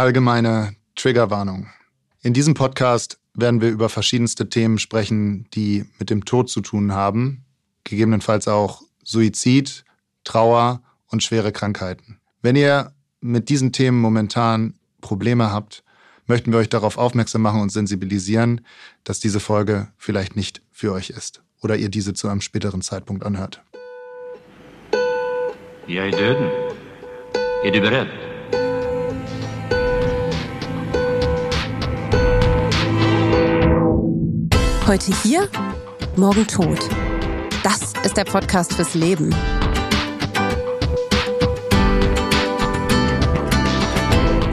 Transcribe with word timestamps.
allgemeine 0.00 0.74
Triggerwarnung. 0.96 1.68
In 2.22 2.32
diesem 2.32 2.54
Podcast 2.54 3.18
werden 3.34 3.60
wir 3.60 3.68
über 3.68 3.90
verschiedenste 3.90 4.48
Themen 4.48 4.78
sprechen, 4.78 5.46
die 5.52 5.84
mit 5.98 6.08
dem 6.08 6.24
Tod 6.24 6.48
zu 6.48 6.62
tun 6.62 6.94
haben, 6.94 7.44
gegebenenfalls 7.84 8.48
auch 8.48 8.82
Suizid, 9.04 9.84
Trauer 10.24 10.82
und 11.08 11.22
schwere 11.22 11.52
Krankheiten. 11.52 12.18
Wenn 12.40 12.56
ihr 12.56 12.92
mit 13.20 13.50
diesen 13.50 13.72
Themen 13.72 14.00
momentan 14.00 14.74
Probleme 15.02 15.52
habt, 15.52 15.84
möchten 16.26 16.50
wir 16.50 16.60
euch 16.60 16.70
darauf 16.70 16.96
aufmerksam 16.96 17.42
machen 17.42 17.60
und 17.60 17.70
sensibilisieren, 17.70 18.62
dass 19.04 19.20
diese 19.20 19.40
Folge 19.40 19.88
vielleicht 19.98 20.34
nicht 20.34 20.62
für 20.72 20.92
euch 20.92 21.10
ist 21.10 21.42
oder 21.60 21.76
ihr 21.76 21.90
diese 21.90 22.14
zu 22.14 22.28
einem 22.28 22.40
späteren 22.40 22.80
Zeitpunkt 22.80 23.22
anhört. 23.22 23.62
Jag 25.86 26.06
är 26.06 26.12
döden. 26.12 26.48
Är 27.64 27.72
du 27.72 27.80
Heute 34.90 35.12
hier, 35.22 35.48
morgen 36.16 36.48
tot. 36.48 36.80
Das 37.62 37.92
ist 38.04 38.16
der 38.16 38.24
Podcast 38.24 38.72
fürs 38.72 38.94
Leben. 38.94 39.30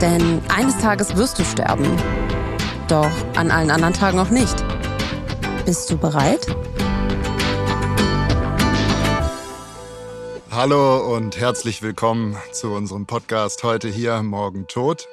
Denn 0.00 0.40
eines 0.48 0.78
Tages 0.78 1.16
wirst 1.16 1.40
du 1.40 1.44
sterben. 1.44 1.88
Doch 2.86 3.10
an 3.34 3.50
allen 3.50 3.72
anderen 3.72 3.92
Tagen 3.94 4.20
auch 4.20 4.30
nicht. 4.30 4.54
Bist 5.66 5.90
du 5.90 5.98
bereit? 5.98 6.46
Hallo 10.52 11.16
und 11.16 11.36
herzlich 11.36 11.82
willkommen 11.82 12.36
zu 12.52 12.68
unserem 12.68 13.06
Podcast 13.06 13.64
heute 13.64 13.88
hier, 13.88 14.22
morgen 14.22 14.68
tot. 14.68 15.08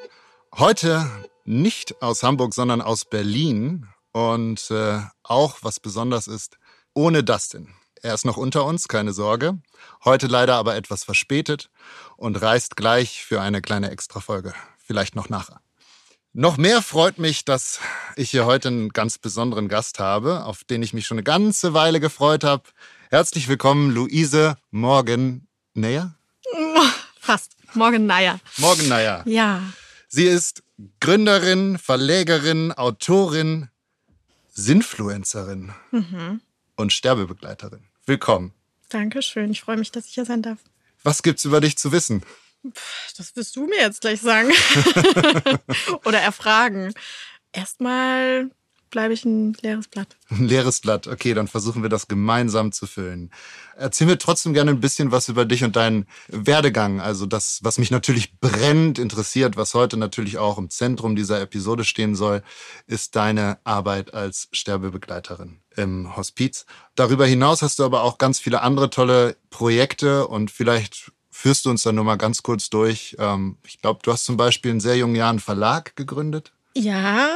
Heute 0.55 1.09
nicht 1.45 1.99
aus 2.03 2.21
Hamburg, 2.21 2.53
sondern 2.53 2.81
aus 2.81 3.05
Berlin. 3.05 3.87
Und 4.15 4.71
äh, 4.71 5.01
auch, 5.23 5.57
was 5.61 5.81
besonders 5.81 6.27
ist, 6.27 6.57
ohne 6.93 7.21
Dustin. 7.21 7.73
Er 8.01 8.13
ist 8.13 8.23
noch 8.23 8.37
unter 8.37 8.63
uns, 8.63 8.87
keine 8.87 9.11
Sorge. 9.11 9.59
Heute 10.05 10.27
leider 10.27 10.55
aber 10.55 10.77
etwas 10.77 11.03
verspätet 11.03 11.69
und 12.15 12.41
reist 12.41 12.77
gleich 12.77 13.25
für 13.25 13.41
eine 13.41 13.61
kleine 13.61 13.91
Extrafolge. 13.91 14.53
Vielleicht 14.77 15.17
noch 15.17 15.27
nachher. 15.27 15.59
Noch 16.31 16.55
mehr 16.55 16.81
freut 16.81 17.19
mich, 17.19 17.43
dass 17.43 17.81
ich 18.15 18.31
hier 18.31 18.45
heute 18.45 18.69
einen 18.69 18.89
ganz 18.91 19.17
besonderen 19.17 19.67
Gast 19.67 19.99
habe, 19.99 20.45
auf 20.45 20.63
den 20.63 20.81
ich 20.81 20.93
mich 20.93 21.05
schon 21.07 21.17
eine 21.17 21.23
ganze 21.23 21.73
Weile 21.73 21.99
gefreut 21.99 22.45
habe. 22.45 22.63
Herzlich 23.09 23.49
willkommen, 23.49 23.91
Luise 23.91 24.55
Morgen 24.71 25.49
Neyer. 25.73 26.15
Fast. 27.19 27.57
Morgen 27.73 28.05
Naja. 28.05 28.39
Morgen 28.59 28.87
Neyer. 28.87 29.23
Ja. 29.27 29.61
Sie 30.07 30.23
ist 30.23 30.63
Gründerin, 31.01 31.77
Verlegerin, 31.77 32.71
Autorin, 32.71 33.67
Sinfluencerin 34.55 35.73
und 36.75 36.93
Sterbebegleiterin. 36.93 37.83
Willkommen. 38.05 38.53
Dankeschön. 38.89 39.51
Ich 39.51 39.61
freue 39.61 39.75
mich, 39.77 39.91
dass 39.91 40.05
ich 40.05 40.13
hier 40.13 40.25
sein 40.25 40.41
darf. 40.41 40.59
Was 41.03 41.23
gibt's 41.23 41.43
über 41.43 41.59
dich 41.59 41.77
zu 41.77 41.91
wissen? 41.91 42.23
Das 43.17 43.35
wirst 43.35 43.55
du 43.57 43.67
mir 43.67 43.81
jetzt 43.81 44.01
gleich 44.01 44.21
sagen. 44.21 44.49
Oder 46.05 46.19
erfragen. 46.19 46.93
Erstmal 47.51 48.49
bleibe 48.95 49.13
ich 49.13 49.25
ein 49.25 49.51
leeres 49.61 49.89
Blatt. 49.89 50.15
Ein 50.29 50.47
leeres 50.47 50.79
Blatt. 50.79 51.05
Okay, 51.05 51.33
dann 51.33 51.49
versuchen 51.49 51.81
wir 51.81 51.89
das 51.89 52.07
gemeinsam 52.07 52.71
zu 52.71 52.87
füllen. 52.87 53.29
Erzähl 53.75 54.07
mir 54.07 54.17
trotzdem 54.17 54.53
gerne 54.53 54.71
ein 54.71 54.79
bisschen 54.79 55.11
was 55.11 55.27
über 55.27 55.43
dich 55.43 55.65
und 55.65 55.75
deinen 55.75 56.05
Werdegang. 56.29 57.01
Also 57.01 57.25
das, 57.25 57.59
was 57.61 57.77
mich 57.77 57.91
natürlich 57.91 58.39
brennend 58.39 58.97
interessiert, 58.97 59.57
was 59.57 59.73
heute 59.73 59.97
natürlich 59.97 60.37
auch 60.37 60.57
im 60.57 60.69
Zentrum 60.69 61.17
dieser 61.17 61.41
Episode 61.41 61.83
stehen 61.83 62.15
soll, 62.15 62.41
ist 62.87 63.17
deine 63.17 63.57
Arbeit 63.65 64.13
als 64.13 64.47
Sterbebegleiterin 64.53 65.59
im 65.75 66.15
Hospiz. 66.15 66.65
Darüber 66.95 67.25
hinaus 67.25 67.61
hast 67.61 67.79
du 67.79 67.83
aber 67.83 68.03
auch 68.03 68.17
ganz 68.17 68.39
viele 68.39 68.61
andere 68.61 68.89
tolle 68.89 69.35
Projekte 69.49 70.25
und 70.25 70.51
vielleicht 70.51 71.11
führst 71.29 71.65
du 71.65 71.69
uns 71.69 71.83
dann 71.83 71.95
nur 71.95 72.05
mal 72.05 72.15
ganz 72.15 72.43
kurz 72.43 72.69
durch. 72.69 73.17
Ähm, 73.19 73.57
Ich 73.67 73.81
glaube, 73.81 73.99
du 74.03 74.13
hast 74.13 74.23
zum 74.23 74.37
Beispiel 74.37 74.71
in 74.71 74.79
sehr 74.79 74.95
jungen 74.95 75.15
Jahren 75.15 75.31
einen 75.31 75.39
Verlag 75.39 75.97
gegründet. 75.97 76.53
Ja, 76.77 77.27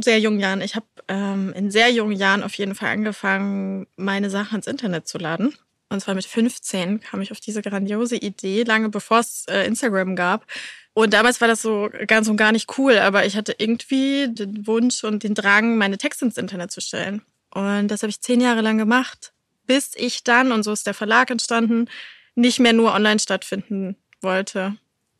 sehr 0.00 0.20
jungen 0.20 0.40
Jahren. 0.40 0.60
Ich 0.60 0.76
habe 0.76 0.86
ähm, 1.10 1.52
in 1.54 1.72
sehr 1.72 1.90
jungen 1.90 2.16
Jahren 2.16 2.44
auf 2.44 2.54
jeden 2.54 2.76
Fall 2.76 2.90
angefangen, 2.90 3.88
meine 3.96 4.30
Sachen 4.30 4.56
ins 4.56 4.68
Internet 4.68 5.08
zu 5.08 5.18
laden. 5.18 5.54
Und 5.88 6.00
zwar 6.00 6.14
mit 6.14 6.24
15 6.24 7.00
kam 7.00 7.20
ich 7.20 7.32
auf 7.32 7.40
diese 7.40 7.62
grandiose 7.62 8.14
Idee, 8.16 8.62
lange 8.62 8.90
bevor 8.90 9.18
es 9.18 9.44
äh, 9.50 9.66
Instagram 9.66 10.14
gab. 10.14 10.46
Und 10.92 11.12
damals 11.12 11.40
war 11.40 11.48
das 11.48 11.62
so 11.62 11.90
ganz 12.06 12.28
und 12.28 12.36
gar 12.36 12.52
nicht 12.52 12.78
cool, 12.78 12.96
aber 12.98 13.26
ich 13.26 13.36
hatte 13.36 13.56
irgendwie 13.58 14.28
den 14.32 14.68
Wunsch 14.68 15.02
und 15.02 15.24
den 15.24 15.34
Drang, 15.34 15.76
meine 15.78 15.98
Texte 15.98 16.24
ins 16.24 16.36
Internet 16.36 16.70
zu 16.70 16.80
stellen. 16.80 17.22
Und 17.52 17.88
das 17.88 18.02
habe 18.02 18.10
ich 18.10 18.20
zehn 18.20 18.40
Jahre 18.40 18.60
lang 18.60 18.78
gemacht, 18.78 19.32
bis 19.66 19.92
ich 19.96 20.22
dann, 20.22 20.52
und 20.52 20.62
so 20.62 20.72
ist 20.72 20.86
der 20.86 20.94
Verlag 20.94 21.30
entstanden, 21.30 21.88
nicht 22.36 22.60
mehr 22.60 22.72
nur 22.72 22.94
online 22.94 23.18
stattfinden 23.18 23.96
wollte. 24.20 24.76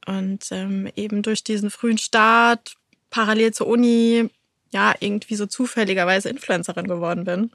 Und 0.06 0.46
ähm, 0.52 0.88
eben 0.94 1.22
durch 1.22 1.42
diesen 1.42 1.70
frühen 1.70 1.98
Start, 1.98 2.76
parallel 3.10 3.52
zur 3.52 3.66
Uni, 3.66 4.30
ja, 4.70 4.94
irgendwie 5.00 5.36
so 5.36 5.46
zufälligerweise 5.46 6.28
Influencerin 6.28 6.86
geworden 6.86 7.24
bin. 7.24 7.50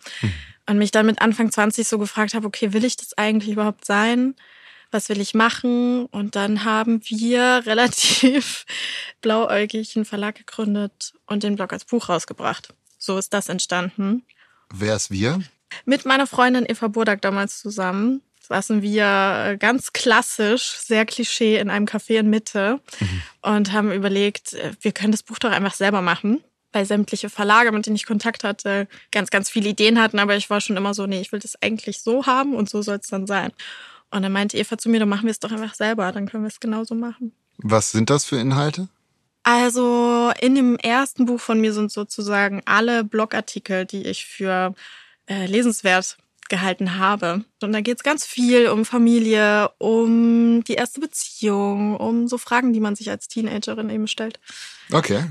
Und 0.67 0.77
mich 0.77 0.91
dann 0.91 1.05
mit 1.05 1.21
Anfang 1.21 1.51
20 1.51 1.87
so 1.87 1.97
gefragt 1.99 2.33
habe, 2.33 2.47
okay, 2.47 2.73
will 2.73 2.85
ich 2.85 2.97
das 2.97 3.17
eigentlich 3.17 3.51
überhaupt 3.51 3.85
sein? 3.85 4.35
Was 4.91 5.09
will 5.09 5.19
ich 5.21 5.33
machen? 5.33 6.05
Und 6.07 6.35
dann 6.35 6.63
haben 6.63 7.01
wir 7.05 7.41
relativ 7.65 8.65
blauäugig 9.21 9.95
einen 9.95 10.05
Verlag 10.05 10.35
gegründet 10.35 11.13
und 11.25 11.43
den 11.43 11.55
Blog 11.55 11.73
als 11.73 11.85
Buch 11.85 12.09
rausgebracht. 12.09 12.73
So 12.97 13.17
ist 13.17 13.33
das 13.33 13.49
entstanden. 13.49 14.23
Wer 14.73 14.95
ist 14.95 15.11
wir? 15.11 15.41
Mit 15.85 16.05
meiner 16.05 16.27
Freundin 16.27 16.65
Eva 16.67 16.87
Burdak 16.87 17.21
damals 17.21 17.59
zusammen 17.59 18.21
saßen 18.47 18.81
wir 18.81 19.45
äh, 19.53 19.57
ganz 19.57 19.93
klassisch, 19.93 20.75
sehr 20.77 21.05
Klischee 21.05 21.57
in 21.57 21.69
einem 21.69 21.85
Café 21.85 22.19
in 22.19 22.29
Mitte 22.29 22.79
und 23.41 23.73
haben 23.73 23.91
überlegt, 23.91 24.53
äh, 24.53 24.71
wir 24.81 24.91
können 24.91 25.11
das 25.11 25.23
Buch 25.23 25.39
doch 25.39 25.51
einfach 25.51 25.73
selber 25.73 26.01
machen. 26.01 26.43
Weil 26.75 26.85
sämtliche 26.85 27.29
Verlage, 27.29 27.71
mit 27.71 27.85
denen 27.85 27.95
ich 27.95 28.05
Kontakt 28.05 28.43
hatte, 28.43 28.89
ganz, 29.09 29.29
ganz 29.29 29.49
viele 29.49 29.69
Ideen 29.69 29.97
hatten, 29.97 30.19
aber 30.19 30.35
ich 30.35 30.49
war 30.49 30.59
schon 30.59 30.75
immer 30.75 30.93
so, 30.93 31.07
nee, 31.07 31.21
ich 31.21 31.31
will 31.31 31.39
das 31.39 31.55
eigentlich 31.61 32.01
so 32.01 32.25
haben 32.25 32.53
und 32.53 32.69
so 32.69 32.81
soll 32.81 32.97
es 32.97 33.07
dann 33.07 33.27
sein. 33.27 33.53
Und 34.11 34.23
dann 34.23 34.33
meinte 34.33 34.57
Eva 34.57 34.77
zu 34.77 34.89
mir, 34.89 34.99
dann 34.99 35.07
machen 35.07 35.23
wir 35.23 35.31
es 35.31 35.39
doch 35.39 35.53
einfach 35.53 35.73
selber, 35.73 36.11
dann 36.11 36.27
können 36.27 36.43
wir 36.43 36.49
es 36.49 36.59
genauso 36.59 36.93
machen. 36.93 37.31
Was 37.59 37.93
sind 37.93 38.09
das 38.09 38.25
für 38.25 38.35
Inhalte? 38.35 38.89
Also 39.43 40.33
in 40.41 40.55
dem 40.55 40.75
ersten 40.75 41.25
Buch 41.25 41.39
von 41.39 41.61
mir 41.61 41.71
sind 41.71 41.93
sozusagen 41.93 42.61
alle 42.65 43.05
Blogartikel, 43.05 43.85
die 43.85 44.05
ich 44.05 44.25
für 44.25 44.75
äh, 45.27 45.45
lesenswert 45.45 46.17
gehalten 46.49 46.97
habe. 46.97 47.45
Und 47.61 47.71
da 47.71 47.79
geht 47.79 47.99
es 47.99 48.03
ganz 48.03 48.25
viel 48.25 48.67
um 48.67 48.83
Familie, 48.83 49.69
um 49.77 50.61
die 50.65 50.73
erste 50.73 50.99
Beziehung, 50.99 51.95
um 51.95 52.27
so 52.27 52.37
Fragen, 52.37 52.73
die 52.73 52.81
man 52.81 52.97
sich 52.97 53.09
als 53.09 53.29
Teenagerin 53.29 53.89
eben 53.89 54.07
stellt. 54.07 54.41
Okay. 54.91 55.23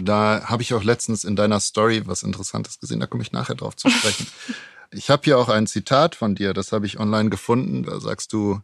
Da 0.00 0.44
habe 0.44 0.62
ich 0.62 0.74
auch 0.74 0.84
letztens 0.84 1.24
in 1.24 1.36
deiner 1.36 1.60
Story 1.60 2.02
was 2.06 2.22
Interessantes 2.22 2.80
gesehen, 2.80 3.00
da 3.00 3.06
komme 3.06 3.22
ich 3.22 3.32
nachher 3.32 3.54
drauf 3.54 3.76
zu 3.76 3.90
sprechen. 3.90 4.26
ich 4.90 5.10
habe 5.10 5.22
hier 5.24 5.38
auch 5.38 5.48
ein 5.48 5.66
Zitat 5.66 6.14
von 6.14 6.34
dir, 6.34 6.54
das 6.54 6.72
habe 6.72 6.86
ich 6.86 6.98
online 6.98 7.30
gefunden. 7.30 7.82
Da 7.82 8.00
sagst 8.00 8.32
du, 8.32 8.60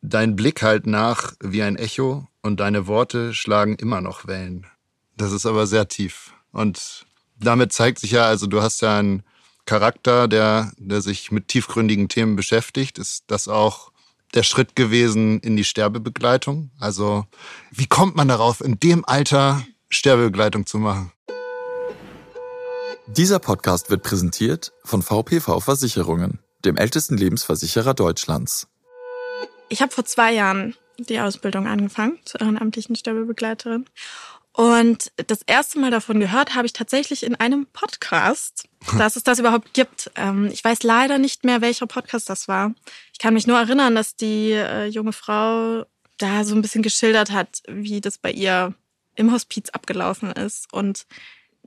dein 0.00 0.36
Blick 0.36 0.62
halt 0.62 0.86
nach 0.86 1.34
wie 1.40 1.62
ein 1.62 1.76
Echo 1.76 2.28
und 2.42 2.60
deine 2.60 2.86
Worte 2.86 3.34
schlagen 3.34 3.76
immer 3.76 4.00
noch 4.00 4.26
Wellen. 4.26 4.66
Das 5.16 5.32
ist 5.32 5.46
aber 5.46 5.66
sehr 5.66 5.88
tief. 5.88 6.32
Und 6.50 7.06
damit 7.38 7.72
zeigt 7.72 7.98
sich 7.98 8.12
ja, 8.12 8.24
also 8.24 8.46
du 8.46 8.62
hast 8.62 8.82
ja 8.82 8.98
einen 8.98 9.22
Charakter, 9.64 10.26
der, 10.26 10.72
der 10.76 11.00
sich 11.00 11.30
mit 11.30 11.48
tiefgründigen 11.48 12.08
Themen 12.08 12.36
beschäftigt. 12.36 12.98
Ist 12.98 13.24
das 13.28 13.46
auch 13.46 13.92
der 14.34 14.42
Schritt 14.42 14.74
gewesen 14.74 15.40
in 15.40 15.56
die 15.56 15.64
Sterbebegleitung? 15.64 16.70
Also 16.80 17.26
wie 17.70 17.86
kommt 17.86 18.16
man 18.16 18.28
darauf, 18.28 18.60
in 18.60 18.80
dem 18.80 19.04
Alter 19.04 19.64
Sterbebegleitung 19.92 20.64
zu 20.64 20.78
machen? 20.78 21.12
Dieser 23.06 23.38
Podcast 23.38 23.90
wird 23.90 24.02
präsentiert 24.02 24.72
von 24.84 25.02
VPV 25.02 25.60
Versicherungen, 25.60 26.38
dem 26.64 26.78
ältesten 26.78 27.18
Lebensversicherer 27.18 27.92
Deutschlands. 27.92 28.68
Ich 29.68 29.82
habe 29.82 29.92
vor 29.92 30.06
zwei 30.06 30.32
Jahren 30.32 30.74
die 30.98 31.20
Ausbildung 31.20 31.66
angefangen 31.66 32.18
zur 32.24 32.40
ehrenamtlichen 32.40 32.96
Sterbebegleiterin. 32.96 33.84
Und 34.54 35.12
das 35.26 35.42
erste 35.46 35.78
Mal 35.78 35.90
davon 35.90 36.20
gehört 36.20 36.54
habe 36.54 36.66
ich 36.66 36.72
tatsächlich 36.72 37.22
in 37.22 37.34
einem 37.34 37.66
Podcast, 37.66 38.68
dass 38.98 39.16
es 39.16 39.24
das 39.24 39.40
überhaupt 39.40 39.74
gibt. 39.74 40.10
Ähm, 40.14 40.48
ich 40.50 40.64
weiß 40.64 40.82
leider 40.84 41.18
nicht 41.18 41.44
mehr, 41.44 41.60
welcher 41.60 41.86
Podcast 41.86 42.30
das 42.30 42.48
war. 42.48 42.74
Ich 43.12 43.18
kann 43.18 43.34
mich 43.34 43.46
nur 43.46 43.58
erinnern, 43.58 43.94
dass 43.94 44.16
die 44.16 44.52
äh, 44.52 44.86
junge 44.86 45.12
Frau 45.12 45.84
da 46.16 46.44
so 46.44 46.54
ein 46.54 46.62
bisschen 46.62 46.82
geschildert 46.82 47.30
hat, 47.30 47.62
wie 47.68 48.00
das 48.00 48.16
bei 48.16 48.30
ihr 48.30 48.74
im 49.14 49.32
Hospiz 49.32 49.70
abgelaufen 49.70 50.32
ist. 50.32 50.72
Und 50.72 51.06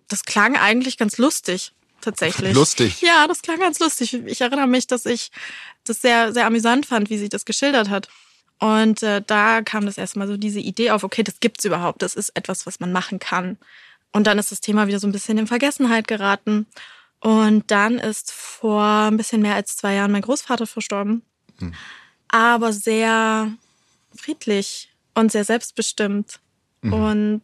das 0.08 0.24
klang 0.24 0.56
eigentlich 0.56 0.98
ganz 0.98 1.18
lustig, 1.18 1.72
tatsächlich. 2.02 2.54
Lustig. 2.54 3.02
Ja, 3.02 3.28
das 3.28 3.42
klang 3.42 3.60
ganz 3.60 3.80
lustig. 3.80 4.14
Ich 4.26 4.42
erinnere 4.42 4.68
mich, 4.68 4.88
dass 4.88 5.06
ich 5.06 5.32
das 5.84 6.02
sehr, 6.02 6.34
sehr 6.34 6.46
amüsant 6.46 6.86
fand, 6.86 7.10
wie 7.10 7.18
sie 7.18 7.30
das 7.30 7.46
geschildert 7.46 7.90
hat. 7.90 8.10
Und 8.60 9.04
äh, 9.04 9.22
da 9.26 9.62
kam 9.62 9.86
das 9.86 9.98
erstmal 9.98 10.28
so 10.28 10.38
diese 10.38 10.60
Idee 10.60 10.92
auf, 10.92 11.04
okay, 11.04 11.24
das 11.24 11.40
gibt's 11.40 11.66
überhaupt, 11.66 12.02
das 12.02 12.16
ist 12.16 12.30
etwas, 12.36 12.66
was 12.66 12.80
man 12.80 12.92
machen 12.92 13.20
kann. 13.20 13.58
Und 14.14 14.28
dann 14.28 14.40
ist 14.40 14.52
das 14.52 14.62
Thema 14.62 14.88
wieder 14.88 15.00
so 15.00 15.08
ein 15.08 15.12
bisschen 15.12 15.38
in 15.38 15.48
Vergessenheit 15.48 16.08
geraten. 16.08 16.68
Und 17.20 17.70
dann 17.72 17.98
ist 17.98 18.32
vor 18.32 18.84
ein 18.84 19.18
bisschen 19.18 19.42
mehr 19.42 19.56
als 19.56 19.76
zwei 19.76 19.96
Jahren 19.96 20.12
mein 20.12 20.22
Großvater 20.22 20.68
verstorben. 20.68 21.22
Aber 22.30 22.72
sehr 22.72 23.52
friedlich 24.16 24.94
und 25.16 25.32
sehr 25.32 25.44
selbstbestimmt. 25.44 26.40
Und 26.94 27.42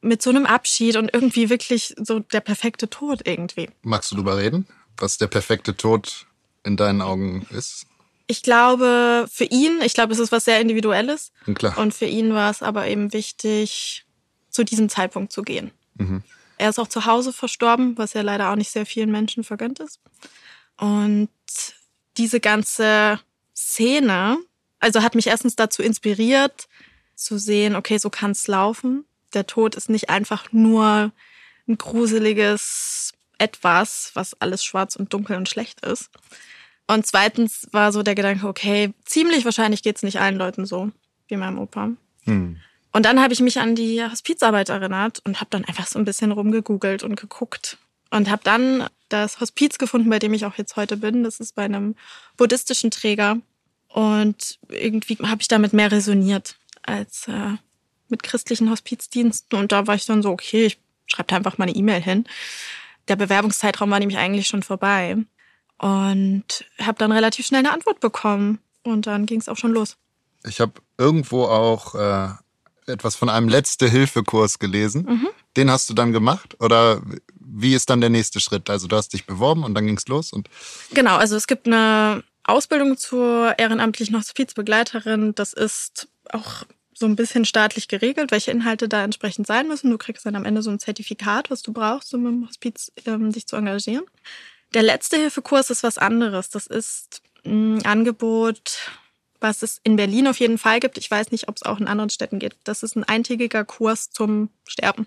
mit 0.00 0.22
so 0.22 0.30
einem 0.30 0.46
Abschied 0.46 0.96
und 0.96 1.12
irgendwie 1.12 1.50
wirklich 1.50 1.94
so 1.98 2.20
der 2.20 2.40
perfekte 2.40 2.88
Tod 2.88 3.22
irgendwie. 3.24 3.68
Magst 3.82 4.10
du 4.10 4.16
darüber 4.16 4.36
reden, 4.36 4.66
was 4.96 5.18
der 5.18 5.26
perfekte 5.26 5.76
Tod 5.76 6.26
in 6.64 6.76
deinen 6.76 7.02
Augen 7.02 7.46
ist? 7.50 7.86
Ich 8.28 8.42
glaube, 8.42 9.26
für 9.32 9.44
ihn, 9.44 9.80
ich 9.82 9.94
glaube, 9.94 10.12
es 10.12 10.18
ist 10.18 10.32
was 10.32 10.44
sehr 10.44 10.60
Individuelles. 10.60 11.32
Klar. 11.54 11.78
Und 11.78 11.94
für 11.94 12.06
ihn 12.06 12.34
war 12.34 12.50
es 12.50 12.62
aber 12.62 12.86
eben 12.86 13.12
wichtig, 13.12 14.04
zu 14.50 14.64
diesem 14.64 14.88
Zeitpunkt 14.88 15.32
zu 15.32 15.42
gehen. 15.42 15.70
Er 16.58 16.70
ist 16.70 16.78
auch 16.78 16.88
zu 16.88 17.06
Hause 17.06 17.32
verstorben, 17.32 17.96
was 17.98 18.14
ja 18.14 18.22
leider 18.22 18.50
auch 18.50 18.56
nicht 18.56 18.70
sehr 18.70 18.86
vielen 18.86 19.10
Menschen 19.10 19.44
vergönnt 19.44 19.80
ist. 19.80 20.00
Und 20.76 21.28
diese 22.16 22.40
ganze 22.40 23.20
Szene, 23.54 24.38
also 24.80 25.02
hat 25.02 25.14
mich 25.14 25.26
erstens 25.26 25.56
dazu 25.56 25.82
inspiriert, 25.82 26.68
zu 27.16 27.38
sehen, 27.38 27.74
okay, 27.74 27.98
so 27.98 28.10
kann 28.10 28.30
es 28.30 28.46
laufen. 28.46 29.04
Der 29.34 29.46
Tod 29.46 29.74
ist 29.74 29.90
nicht 29.90 30.10
einfach 30.10 30.52
nur 30.52 31.12
ein 31.66 31.78
gruseliges 31.78 33.12
Etwas, 33.38 34.12
was 34.14 34.40
alles 34.40 34.64
schwarz 34.64 34.96
und 34.96 35.12
dunkel 35.12 35.36
und 35.36 35.48
schlecht 35.48 35.84
ist. 35.84 36.10
Und 36.86 37.06
zweitens 37.06 37.68
war 37.72 37.92
so 37.92 38.02
der 38.02 38.14
Gedanke, 38.14 38.46
okay, 38.46 38.92
ziemlich 39.04 39.44
wahrscheinlich 39.44 39.82
geht's 39.82 40.02
nicht 40.02 40.20
allen 40.20 40.36
Leuten 40.36 40.64
so 40.66 40.92
wie 41.26 41.36
meinem 41.36 41.58
Opa. 41.58 41.90
Hm. 42.24 42.58
Und 42.92 43.04
dann 43.04 43.20
habe 43.20 43.34
ich 43.34 43.40
mich 43.40 43.58
an 43.58 43.74
die 43.74 44.02
Hospizarbeit 44.02 44.68
erinnert 44.68 45.20
und 45.24 45.40
habe 45.40 45.50
dann 45.50 45.64
einfach 45.64 45.86
so 45.86 45.98
ein 45.98 46.04
bisschen 46.04 46.32
rumgegoogelt 46.32 47.02
und 47.02 47.16
geguckt 47.16 47.78
und 48.10 48.30
habe 48.30 48.42
dann 48.44 48.86
das 49.08 49.40
Hospiz 49.40 49.78
gefunden, 49.78 50.08
bei 50.08 50.18
dem 50.18 50.32
ich 50.32 50.46
auch 50.46 50.54
jetzt 50.54 50.76
heute 50.76 50.96
bin. 50.96 51.24
Das 51.24 51.40
ist 51.40 51.54
bei 51.54 51.64
einem 51.64 51.96
buddhistischen 52.36 52.90
Träger 52.90 53.38
und 53.88 54.58
irgendwie 54.68 55.18
habe 55.22 55.42
ich 55.42 55.48
damit 55.48 55.72
mehr 55.72 55.90
resoniert 55.92 56.56
als 56.86 57.28
äh, 57.28 57.56
mit 58.08 58.22
christlichen 58.22 58.70
Hospizdiensten 58.70 59.58
und 59.58 59.72
da 59.72 59.86
war 59.86 59.94
ich 59.94 60.06
dann 60.06 60.22
so, 60.22 60.30
okay, 60.30 60.66
ich 60.66 60.78
schreibe 61.06 61.28
da 61.28 61.36
einfach 61.36 61.58
mal 61.58 61.64
eine 61.64 61.76
E-Mail 61.76 62.00
hin. 62.00 62.24
Der 63.08 63.16
Bewerbungszeitraum 63.16 63.90
war 63.90 63.98
nämlich 63.98 64.18
eigentlich 64.18 64.46
schon 64.46 64.62
vorbei 64.62 65.16
und 65.78 66.64
habe 66.80 66.98
dann 66.98 67.12
relativ 67.12 67.46
schnell 67.46 67.60
eine 67.60 67.72
Antwort 67.72 68.00
bekommen 68.00 68.58
und 68.82 69.06
dann 69.06 69.26
ging 69.26 69.40
es 69.40 69.48
auch 69.48 69.56
schon 69.56 69.72
los. 69.72 69.96
Ich 70.44 70.60
habe 70.60 70.74
irgendwo 70.98 71.44
auch 71.44 71.94
äh, 71.94 72.28
etwas 72.86 73.16
von 73.16 73.28
einem 73.28 73.48
Letzte-Hilfe-Kurs 73.48 74.58
gelesen. 74.58 75.26
Den 75.56 75.70
hast 75.70 75.90
du 75.90 75.94
dann 75.94 76.12
gemacht? 76.12 76.56
Oder 76.60 77.02
wie 77.40 77.74
ist 77.74 77.90
dann 77.90 78.00
der 78.00 78.10
nächste 78.10 78.40
Schritt? 78.40 78.70
Also 78.70 78.86
du 78.86 78.96
hast 78.96 79.12
dich 79.12 79.26
beworben 79.26 79.64
und 79.64 79.74
dann 79.74 79.86
ging's 79.86 80.06
los 80.08 80.32
und 80.32 80.48
Genau, 80.92 81.16
also 81.16 81.36
es 81.36 81.46
gibt 81.46 81.66
eine 81.66 82.22
Ausbildung 82.44 82.96
zur 82.96 83.58
ehrenamtlichen 83.58 84.16
Hospizbegleiterin. 84.16 85.34
Das 85.34 85.52
ist 85.52 86.08
auch 86.34 86.64
so 86.94 87.06
ein 87.06 87.16
bisschen 87.16 87.44
staatlich 87.44 87.88
geregelt, 87.88 88.30
welche 88.30 88.50
Inhalte 88.50 88.88
da 88.88 89.04
entsprechend 89.04 89.46
sein 89.46 89.68
müssen. 89.68 89.90
Du 89.90 89.98
kriegst 89.98 90.24
dann 90.24 90.34
am 90.34 90.46
Ende 90.46 90.62
so 90.62 90.70
ein 90.70 90.78
Zertifikat, 90.78 91.50
was 91.50 91.62
du 91.62 91.72
brauchst, 91.72 92.14
um 92.14 92.26
im 92.26 92.48
Hospiz 92.48 92.90
ähm, 93.04 93.32
dich 93.32 93.46
zu 93.46 93.56
engagieren. 93.56 94.04
Der 94.72 94.82
letzte 94.82 95.16
Hilfekurs 95.16 95.70
ist 95.70 95.82
was 95.82 95.98
anderes. 95.98 96.48
Das 96.48 96.66
ist 96.66 97.22
ein 97.44 97.84
Angebot, 97.84 98.90
was 99.40 99.62
es 99.62 99.80
in 99.84 99.96
Berlin 99.96 100.26
auf 100.26 100.40
jeden 100.40 100.58
Fall 100.58 100.80
gibt. 100.80 100.96
Ich 100.96 101.10
weiß 101.10 101.30
nicht, 101.32 101.48
ob 101.48 101.56
es 101.56 101.62
auch 101.62 101.78
in 101.78 101.86
anderen 101.86 102.10
Städten 102.10 102.38
gibt. 102.38 102.56
Das 102.64 102.82
ist 102.82 102.96
ein 102.96 103.04
eintägiger 103.04 103.64
Kurs 103.64 104.10
zum 104.10 104.48
Sterben. 104.66 105.06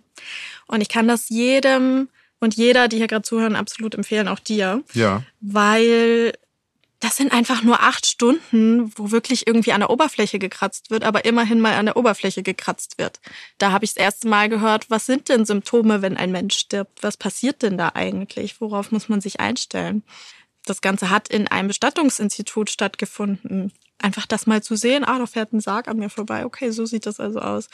Und 0.68 0.81
ich 0.81 0.89
kann 0.89 1.07
das 1.07 1.30
jedem 1.30 2.10
und 2.39 2.56
jeder, 2.56 2.88
die 2.88 2.98
hier 2.98 3.07
gerade 3.07 3.24
zuhören, 3.24 3.56
absolut 3.56 3.95
empfehlen, 3.95 4.27
auch 4.27 4.39
dir 4.39 4.83
ja. 4.94 5.24
weil 5.42 6.33
das 7.00 7.16
sind 7.16 7.31
einfach 7.31 7.63
nur 7.63 7.81
acht 7.81 8.06
Stunden, 8.06 8.92
wo 8.98 9.12
wirklich 9.12 9.48
irgendwie 9.48 9.72
an 9.72 9.80
der 9.80 9.90
Oberfläche 9.90 10.38
gekratzt 10.38 10.92
wird, 10.92 11.04
aber 11.04 11.24
immerhin 11.24 11.62
mal 11.62 11.75
an 11.75 11.86
der 11.86 11.96
Oberfläche 11.96 12.44
gekratzt 12.44 12.98
wird. 12.98 13.22
Da 13.57 13.72
habe 13.72 13.86
ich 13.86 13.94
das 13.94 14.04
erste 14.04 14.28
Mal 14.28 14.50
gehört, 14.50 14.90
was 14.90 15.06
sind 15.06 15.30
denn 15.30 15.46
Symptome, 15.46 16.01
wenn 16.01 16.18
ein 16.18 16.31
Mensch 16.31 16.57
stirbt? 16.57 17.01
Was 17.01 17.16
passiert 17.16 17.62
denn 17.62 17.78
da 17.78 17.92
eigentlich? 17.94 18.60
Worauf 18.60 18.92
muss 18.92 19.07
man 19.07 19.22
sich 19.22 19.40
einstellen? 19.40 20.04
Das 20.66 20.81
Ganze 20.81 21.10
hat 21.10 21.30
in 21.30 21.48
einem 21.48 21.69
Bestattungsinstitut 21.69 22.69
stattgefunden. 22.69 23.72
Einfach 23.98 24.25
das 24.25 24.45
mal 24.45 24.62
zu 24.62 24.75
sehen, 24.75 25.06
ah, 25.06 25.19
da 25.19 25.25
fährt 25.25 25.54
ein 25.54 25.62
Sarg 25.62 25.88
an 25.88 25.98
mir 25.98 26.10
vorbei. 26.10 26.45
Okay, 26.45 26.72
so 26.72 26.86
sieht 26.86 27.06
das 27.06 27.19
also 27.22 27.40
aus. 27.40 27.69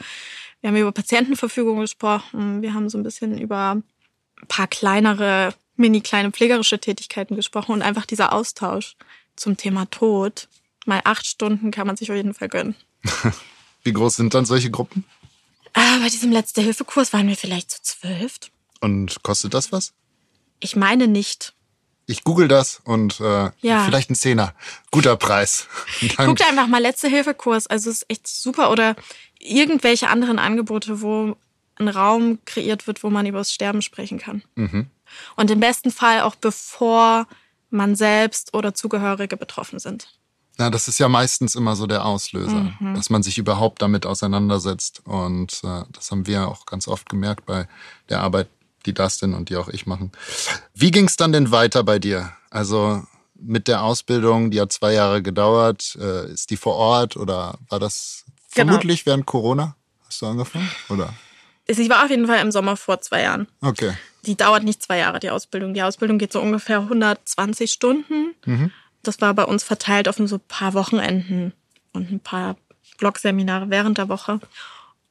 Wir 0.61 0.69
haben 0.69 0.77
über 0.77 0.91
Patientenverfügung 0.91 1.79
gesprochen. 1.79 2.61
Wir 2.61 2.75
haben 2.75 2.89
so 2.89 2.97
ein 2.97 3.03
bisschen 3.03 3.39
über 3.39 3.71
ein 3.71 4.47
paar 4.47 4.67
kleinere, 4.67 5.53
mini 5.75 6.01
kleine 6.01 6.31
pflegerische 6.31 6.79
Tätigkeiten 6.79 7.35
gesprochen 7.35 7.71
und 7.73 7.81
einfach 7.81 8.05
dieser 8.05 8.33
Austausch 8.33 8.95
zum 9.35 9.57
Thema 9.57 9.85
Tod. 9.89 10.47
Mal 10.85 11.01
acht 11.03 11.25
Stunden 11.25 11.71
kann 11.71 11.87
man 11.87 11.97
sich 11.97 12.09
auf 12.11 12.15
jeden 12.17 12.33
Fall 12.33 12.49
gönnen. 12.49 12.75
Wie 13.83 13.93
groß 13.93 14.15
sind 14.15 14.33
dann 14.33 14.45
solche 14.45 14.71
Gruppen? 14.71 15.03
Ah, 15.73 15.97
bei 15.99 16.09
diesem 16.09 16.31
Letzte-Hilfe-Kurs 16.31 17.11
waren 17.13 17.27
wir 17.27 17.35
vielleicht 17.35 17.71
zu 17.71 17.81
zwölf. 17.83 18.37
Und 18.81 19.21
kostet 19.23 19.53
das 19.53 19.71
was? 19.71 19.93
Ich 20.59 20.75
meine 20.75 21.07
nicht. 21.07 21.53
Ich 22.07 22.23
google 22.23 22.47
das 22.47 22.81
und 22.85 23.19
äh, 23.19 23.49
Ja. 23.61 23.83
vielleicht 23.85 24.09
ein 24.11 24.15
Zehner. 24.15 24.53
Guter 24.91 25.17
Preis. 25.17 25.67
Guckt 26.17 26.41
einfach 26.47 26.67
mal 26.67 26.81
Letzte-Hilfe-Kurs. 26.81 27.67
Also 27.67 27.89
es 27.89 27.97
ist 28.03 28.05
echt 28.09 28.27
super. 28.27 28.71
Oder 28.71 28.95
irgendwelche 29.39 30.07
anderen 30.09 30.39
Angebote, 30.39 31.01
wo 31.01 31.35
ein 31.77 31.87
Raum 31.89 32.39
kreiert 32.45 32.87
wird, 32.87 33.03
wo 33.03 33.09
man 33.09 33.25
über 33.25 33.39
das 33.39 33.53
Sterben 33.53 33.81
sprechen 33.81 34.17
kann. 34.19 34.43
Und 35.35 35.51
im 35.51 35.59
besten 35.59 35.91
Fall 35.91 36.21
auch 36.21 36.35
bevor 36.35 37.27
man 37.69 37.95
selbst 37.95 38.53
oder 38.53 38.73
Zugehörige 38.73 39.37
betroffen 39.37 39.79
sind. 39.79 40.07
Na, 40.57 40.69
das 40.69 40.87
ist 40.87 40.99
ja 40.99 41.09
meistens 41.09 41.55
immer 41.55 41.75
so 41.75 41.85
der 41.85 42.05
Auslöser, 42.05 42.71
dass 42.93 43.09
man 43.09 43.23
sich 43.23 43.37
überhaupt 43.37 43.81
damit 43.81 44.05
auseinandersetzt. 44.05 45.01
Und 45.05 45.61
äh, 45.65 45.83
das 45.91 46.11
haben 46.11 46.27
wir 46.27 46.47
auch 46.47 46.65
ganz 46.65 46.87
oft 46.87 47.09
gemerkt 47.09 47.45
bei 47.45 47.67
der 48.07 48.21
Arbeit, 48.21 48.47
die 48.85 48.93
Dustin 48.93 49.33
und 49.33 49.49
die 49.49 49.57
auch 49.57 49.67
ich 49.67 49.85
machen. 49.85 50.11
Wie 50.73 50.91
ging 50.91 51.05
es 51.07 51.17
dann 51.17 51.33
denn 51.33 51.51
weiter 51.51 51.83
bei 51.83 51.99
dir? 51.99 52.31
Also 52.51 53.03
mit 53.37 53.67
der 53.67 53.83
Ausbildung, 53.83 54.49
die 54.49 54.61
hat 54.61 54.71
zwei 54.71 54.93
Jahre 54.93 55.21
gedauert. 55.21 55.97
Äh, 55.99 56.31
ist 56.31 56.49
die 56.51 56.57
vor 56.57 56.75
Ort 56.75 57.17
oder 57.17 57.57
war 57.67 57.79
das 57.79 58.23
Genau. 58.53 58.71
vermutlich 58.71 59.05
während 59.05 59.25
Corona? 59.25 59.75
Hast 60.07 60.21
du 60.21 60.27
angefangen? 60.27 60.71
Oder? 60.87 61.13
Sie 61.67 61.89
war 61.89 62.03
auf 62.03 62.09
jeden 62.09 62.27
Fall 62.27 62.41
im 62.41 62.51
Sommer 62.51 62.77
vor 62.77 63.01
zwei 63.01 63.23
Jahren. 63.23 63.47
Okay. 63.61 63.93
Die 64.25 64.35
dauert 64.35 64.63
nicht 64.63 64.81
zwei 64.81 64.97
Jahre, 64.97 65.19
die 65.19 65.29
Ausbildung. 65.29 65.73
Die 65.73 65.83
Ausbildung 65.83 66.17
geht 66.17 66.31
so 66.31 66.41
ungefähr 66.41 66.79
120 66.79 67.71
Stunden. 67.71 68.33
Das 69.03 69.21
war 69.21 69.33
bei 69.33 69.43
uns 69.43 69.63
verteilt 69.63 70.07
auf 70.07 70.15
so 70.17 70.35
ein 70.35 70.41
paar 70.47 70.73
Wochenenden 70.73 71.53
und 71.93 72.11
ein 72.11 72.19
paar 72.19 72.57
Blogseminare 72.97 73.69
während 73.69 73.97
der 73.97 74.09
Woche. 74.09 74.39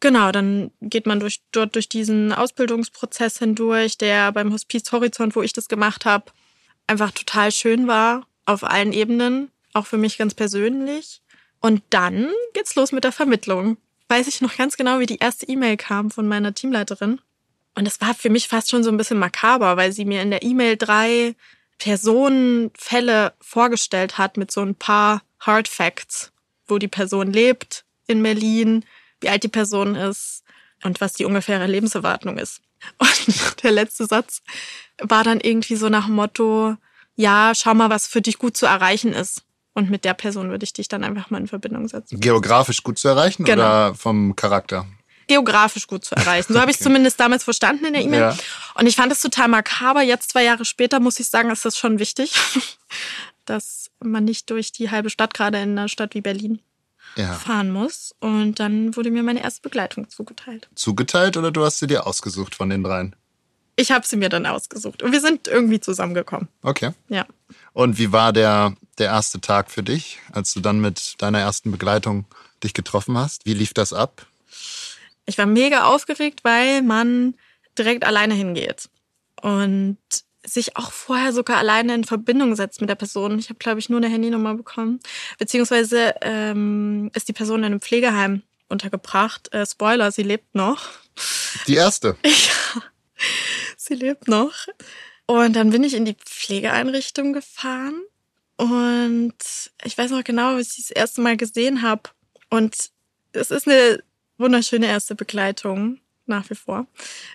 Genau, 0.01 0.33
dann 0.33 0.71
geht 0.81 1.07
man 1.07 1.21
durch, 1.21 1.41
dort 1.53 1.75
durch 1.77 1.89
diesen 1.89 2.33
Ausbildungsprozess 2.33 3.39
hindurch, 3.39 3.97
der 3.97 4.33
beim 4.33 4.53
Hospiz 4.53 4.91
Horizont, 4.93 5.35
wo 5.35 5.43
ich 5.43 5.53
das 5.53 5.69
gemacht 5.69 6.05
habe, 6.05 6.27
einfach 6.87 7.11
total 7.13 7.51
schön 7.53 7.87
war, 7.87 8.27
auf 8.45 8.65
allen 8.65 8.93
Ebenen, 8.93 9.51
auch 9.73 9.87
für 9.87 9.97
mich 9.97 10.19
ganz 10.19 10.35
persönlich. 10.35 11.23
Und 11.61 11.83
dann 11.89 12.29
geht's 12.53 12.75
los 12.75 12.93
mit 12.93 13.05
der 13.05 13.13
Vermittlung. 13.13 13.79
Weiß 14.09 14.29
ich 14.29 14.41
noch 14.41 14.57
ganz 14.57 14.77
genau, 14.77 14.99
wie 14.99 15.07
die 15.07 15.19
erste 15.19 15.47
E-Mail 15.49 15.77
kam 15.77 16.11
von 16.11 16.29
meiner 16.29 16.55
Teamleiterin. 16.55 17.21
Und 17.75 17.87
es 17.87 18.01
war 18.01 18.15
für 18.15 18.31
mich 18.31 18.49
fast 18.49 18.71
schon 18.71 18.85
so 18.85 18.91
ein 18.91 18.97
bisschen 18.97 19.19
makaber, 19.19 19.77
weil 19.77 19.93
sie 19.93 20.05
mir 20.05 20.23
in 20.23 20.31
der 20.31 20.43
E-Mail 20.43 20.77
drei 20.77 21.35
Personenfälle 21.79 23.33
vorgestellt 23.41 24.19
hat 24.19 24.37
mit 24.37 24.51
so 24.51 24.61
ein 24.61 24.75
paar 24.75 25.23
Hard 25.41 25.69
Facts, 25.69 26.33
wo 26.67 26.79
die 26.79 26.89
Person 26.89 27.33
lebt 27.33 27.85
in 28.07 28.23
Berlin, 28.23 28.85
wie 29.21 29.29
alt 29.29 29.43
die 29.43 29.49
Person 29.49 29.97
ist 29.97 30.45
und 30.83 31.01
was 31.01 31.15
die 31.15 31.25
ungefähre 31.25 31.67
Lebenserwartung 31.67 32.39
ist. 32.39 32.61
Und 32.99 33.63
der 33.63 33.73
letzte 33.73 34.05
Satz 34.05 34.43
war 34.99 35.25
dann 35.25 35.41
irgendwie 35.41 35.77
so 35.77 35.89
nach 35.89 36.05
dem 36.05 36.17
Motto, 36.17 36.77
ja, 37.17 37.53
schau 37.55 37.73
mal, 37.73 37.89
was 37.89 38.07
für 38.07 38.21
dich 38.21 38.39
gut 38.39 38.59
zu 38.59 38.67
erreichen 38.67 39.15
ist. 39.15 39.43
Und 39.75 39.91
mit 39.91 40.05
der 40.05 40.15
Person 40.15 40.51
würde 40.51 40.65
ich 40.65 40.73
dich 40.73 40.89
dann 40.89 41.03
einfach 41.05 41.31
mal 41.31 41.39
in 41.41 41.49
Verbindung 41.49 41.89
setzen. 41.89 42.21
Geografisch 42.21 42.83
gut 42.83 42.99
zu 42.99 43.09
erreichen 43.09 43.45
Genau. 43.45 43.63
oder 43.63 43.95
vom 43.95 44.35
Charakter? 44.37 44.87
geografisch 45.27 45.87
gut 45.87 46.05
zu 46.05 46.15
erreichen. 46.15 46.53
So 46.53 46.61
habe 46.61 46.71
ich 46.71 46.77
es 46.77 46.83
zumindest 46.83 47.19
damals 47.19 47.45
verstanden 47.45 47.87
in 47.87 47.95
der 47.95 48.03
E-Mail. 48.03 48.21
Ja. 48.21 48.37
Und 48.75 48.87
ich 48.87 48.95
fand 48.95 49.11
es 49.11 49.23
total 49.23 49.49
makaber. 49.49 50.03
Jetzt, 50.03 50.31
zwei 50.33 50.45
Jahre 50.45 50.67
später, 50.67 51.01
muss 51.01 51.19
ich 51.19 51.29
sagen, 51.29 51.49
ist 51.51 51.65
das 51.65 51.79
schon 51.79 51.99
wichtig, 51.99 52.35
dass 53.47 53.91
man 54.03 54.25
nicht 54.25 54.51
durch 54.51 54.71
die 54.73 54.91
halbe 54.91 55.09
Stadt, 55.09 55.33
gerade 55.33 55.59
in 55.63 55.71
einer 55.79 55.89
Stadt 55.89 56.15
wie 56.15 56.21
Berlin, 56.21 56.61
Ja. 57.17 57.33
fahren 57.35 57.71
muss. 57.71 58.15
Und 58.21 58.61
dann 58.61 58.95
wurde 58.97 59.11
mir 59.11 59.23
meine 59.23 59.43
erste 59.43 59.63
Begleitung 59.63 60.11
zugeteilt. 60.11 60.69
Zugeteilt 60.75 61.39
oder 61.39 61.51
du 61.51 61.65
hast 61.65 61.79
sie 61.79 61.87
dir 61.87 62.07
ausgesucht 62.07 62.55
von 62.55 62.69
den 62.69 62.83
dreien? 62.83 63.17
Ich 63.77 63.91
habe 63.91 64.07
sie 64.07 64.17
mir 64.17 64.29
dann 64.29 64.47
ausgesucht. 64.47 65.03
Und 65.03 65.13
wir 65.13 65.21
sind 65.21 65.49
irgendwie 65.49 65.81
zusammengekommen. 65.81 66.49
Okay. 66.63 66.91
Ja. 67.09 67.27
Und 67.73 67.99
wie 67.99 68.13
war 68.13 68.33
der, 68.33 68.75
der 68.99 69.07
erste 69.07 69.41
Tag 69.41 69.71
für 69.71 69.83
dich, 69.83 70.19
als 70.33 70.55
du 70.55 70.61
dann 70.61 70.81
mit 70.81 71.15
deiner 71.19 71.41
ersten 71.41 71.71
Begleitung 71.71 72.25
dich 72.63 72.75
getroffen 72.75 73.19
hast? 73.19 73.47
Wie 73.47 73.55
lief 73.55 73.75
das 73.75 73.93
ab? 73.93 74.27
Ich 75.27 75.39
war 75.39 75.47
mega 75.47 75.85
aufgeregt, 75.85 76.41
weil 76.45 76.83
man 76.83 77.35
direkt 77.79 78.05
alleine 78.05 78.35
hingeht. 78.35 78.89
Und 79.41 79.99
sich 80.47 80.77
auch 80.77 80.93
vorher 80.93 81.33
sogar 81.33 81.57
alleine 81.57 81.95
in 81.95 82.05
Verbindung 82.05 82.55
setzt 82.55 82.81
mit 82.81 82.91
der 82.91 82.95
Person. 82.97 83.39
Ich 83.39 83.49
habe, 83.49 83.59
glaube 83.59 83.79
ich, 83.81 83.89
nur 83.89 83.99
eine 83.99 84.09
Handynummer 84.09 84.55
bekommen. 84.55 85.01
Beziehungsweise 85.39 86.15
ähm, 86.21 87.11
ist 87.15 87.29
die 87.29 87.33
Person 87.33 87.61
in 87.61 87.67
einem 87.67 87.81
Pflegeheim 87.81 88.43
untergebracht. 88.69 89.53
Äh, 89.53 89.67
Spoiler, 89.67 90.13
sie 90.13 90.23
lebt 90.23 90.55
noch. 90.55 90.89
Die 91.67 91.77
erste. 91.77 92.17
Ja, 92.27 92.83
sie 93.85 93.95
lebt 93.95 94.29
noch. 94.29 94.67
Und 95.27 95.55
dann 95.55 95.71
bin 95.71 95.85
ich 95.85 95.95
in 95.95 96.05
die 96.05 96.15
Pflegeeinrichtung 96.15 97.33
gefahren. 97.33 98.03
Und 98.57 99.35
ich 99.85 99.97
weiß 99.97 100.11
noch 100.11 100.25
genau, 100.25 100.57
wie 100.57 100.61
ich 100.61 100.69
sie 100.69 100.83
das 100.83 100.91
erste 100.91 101.21
Mal 101.21 101.37
gesehen 101.37 101.83
habe. 101.83 102.03
Und 102.51 102.91
es 103.33 103.51
ist 103.51 103.67
eine 103.67 104.03
wunderschöne 104.39 104.87
erste 104.87 105.15
Begleitung 105.15 106.01
nach 106.27 106.49
wie 106.51 106.55
vor, 106.55 106.87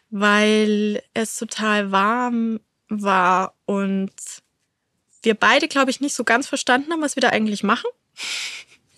weil 0.09 1.03
es 1.13 1.35
total 1.35 1.91
warm 1.91 2.59
war 2.87 3.53
und 3.65 4.11
wir 5.21 5.35
beide, 5.35 5.67
glaube 5.67 5.91
ich, 5.91 5.99
nicht 5.99 6.15
so 6.15 6.23
ganz 6.23 6.47
verstanden 6.47 6.91
haben, 6.91 7.01
was 7.01 7.15
wir 7.15 7.21
da 7.21 7.29
eigentlich 7.29 7.63
machen. 7.63 7.89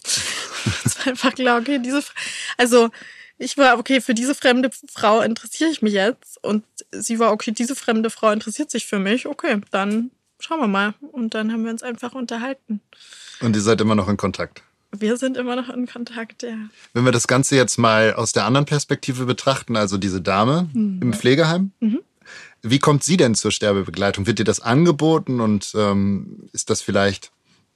Es 0.85 0.99
war 0.99 1.07
einfach 1.07 1.33
klar, 1.33 1.59
okay, 1.59 1.79
diese, 1.79 2.03
also 2.55 2.91
ich 3.41 3.57
war, 3.57 3.79
okay, 3.79 4.01
für 4.01 4.13
diese 4.13 4.35
fremde 4.35 4.69
Frau 4.93 5.21
interessiere 5.21 5.71
ich 5.71 5.81
mich 5.81 5.93
jetzt 5.93 6.43
und 6.43 6.63
sie 6.91 7.19
war, 7.19 7.31
okay, 7.31 7.51
diese 7.51 7.75
fremde 7.75 8.09
Frau 8.09 8.31
interessiert 8.31 8.69
sich 8.69 8.85
für 8.85 8.99
mich, 8.99 9.25
okay, 9.25 9.59
dann 9.71 10.11
schauen 10.39 10.59
wir 10.59 10.67
mal. 10.67 10.93
Und 11.11 11.33
dann 11.33 11.51
haben 11.51 11.63
wir 11.63 11.71
uns 11.71 11.83
einfach 11.83 12.13
unterhalten. 12.13 12.81
Und 13.41 13.55
ihr 13.55 13.61
seid 13.61 13.81
immer 13.81 13.95
noch 13.95 14.07
in 14.07 14.17
Kontakt. 14.17 14.63
Wir 14.91 15.17
sind 15.17 15.37
immer 15.37 15.55
noch 15.55 15.69
in 15.69 15.87
Kontakt, 15.87 16.43
ja. 16.43 16.55
Wenn 16.93 17.05
wir 17.05 17.11
das 17.11 17.27
Ganze 17.27 17.55
jetzt 17.55 17.77
mal 17.77 18.13
aus 18.13 18.33
der 18.33 18.45
anderen 18.45 18.65
Perspektive 18.65 19.25
betrachten, 19.25 19.75
also 19.77 19.97
diese 19.97 20.21
Dame 20.21 20.69
im 20.73 21.13
Pflegeheim, 21.13 21.71
wie 22.61 22.79
kommt 22.79 23.03
sie 23.03 23.17
denn 23.17 23.33
zur 23.33 23.51
Sterbebegleitung? 23.51 24.27
Wird 24.27 24.39
dir 24.39 24.43
das 24.43 24.59
angeboten 24.59 25.39
und 25.39 25.71
ähm, 25.75 26.49
ist 26.51 26.69
das 26.69 26.81
vielleicht, 26.81 27.31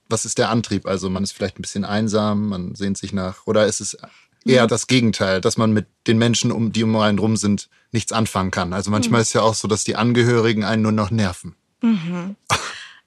was 0.10 0.26
ist 0.26 0.38
der 0.38 0.50
Antrieb? 0.50 0.86
Also 0.86 1.10
man 1.10 1.24
ist 1.24 1.32
vielleicht 1.32 1.58
ein 1.58 1.62
bisschen 1.62 1.86
einsam, 1.86 2.50
man 2.50 2.76
sehnt 2.76 2.98
sich 2.98 3.14
nach, 3.14 3.48
oder 3.48 3.66
ist 3.66 3.80
es 3.80 3.98
eher 4.46 4.68
das 4.68 4.88
Gegenteil, 4.88 5.42
dass 5.42 5.58
man 5.58 5.72
mit 5.72 5.88
den 6.08 6.18
Menschen, 6.18 6.52
um 6.52 6.72
die 6.72 6.84
um 6.84 6.96
einen 6.96 7.20
rum 7.20 7.36
sind, 7.36 7.70
nichts 7.92 8.12
anfangen 8.12 8.52
kann? 8.52 8.74
Also 8.74 8.92
manchmal 8.92 9.22
ist 9.22 9.34
ja 9.34 9.42
auch 9.42 9.56
so, 9.56 9.68
dass 9.68 9.84
die 9.84 9.96
Angehörigen 9.96 10.64
einen 10.64 10.82
nur 10.84 10.92
noch 10.92 11.12
nerven. 11.12 11.56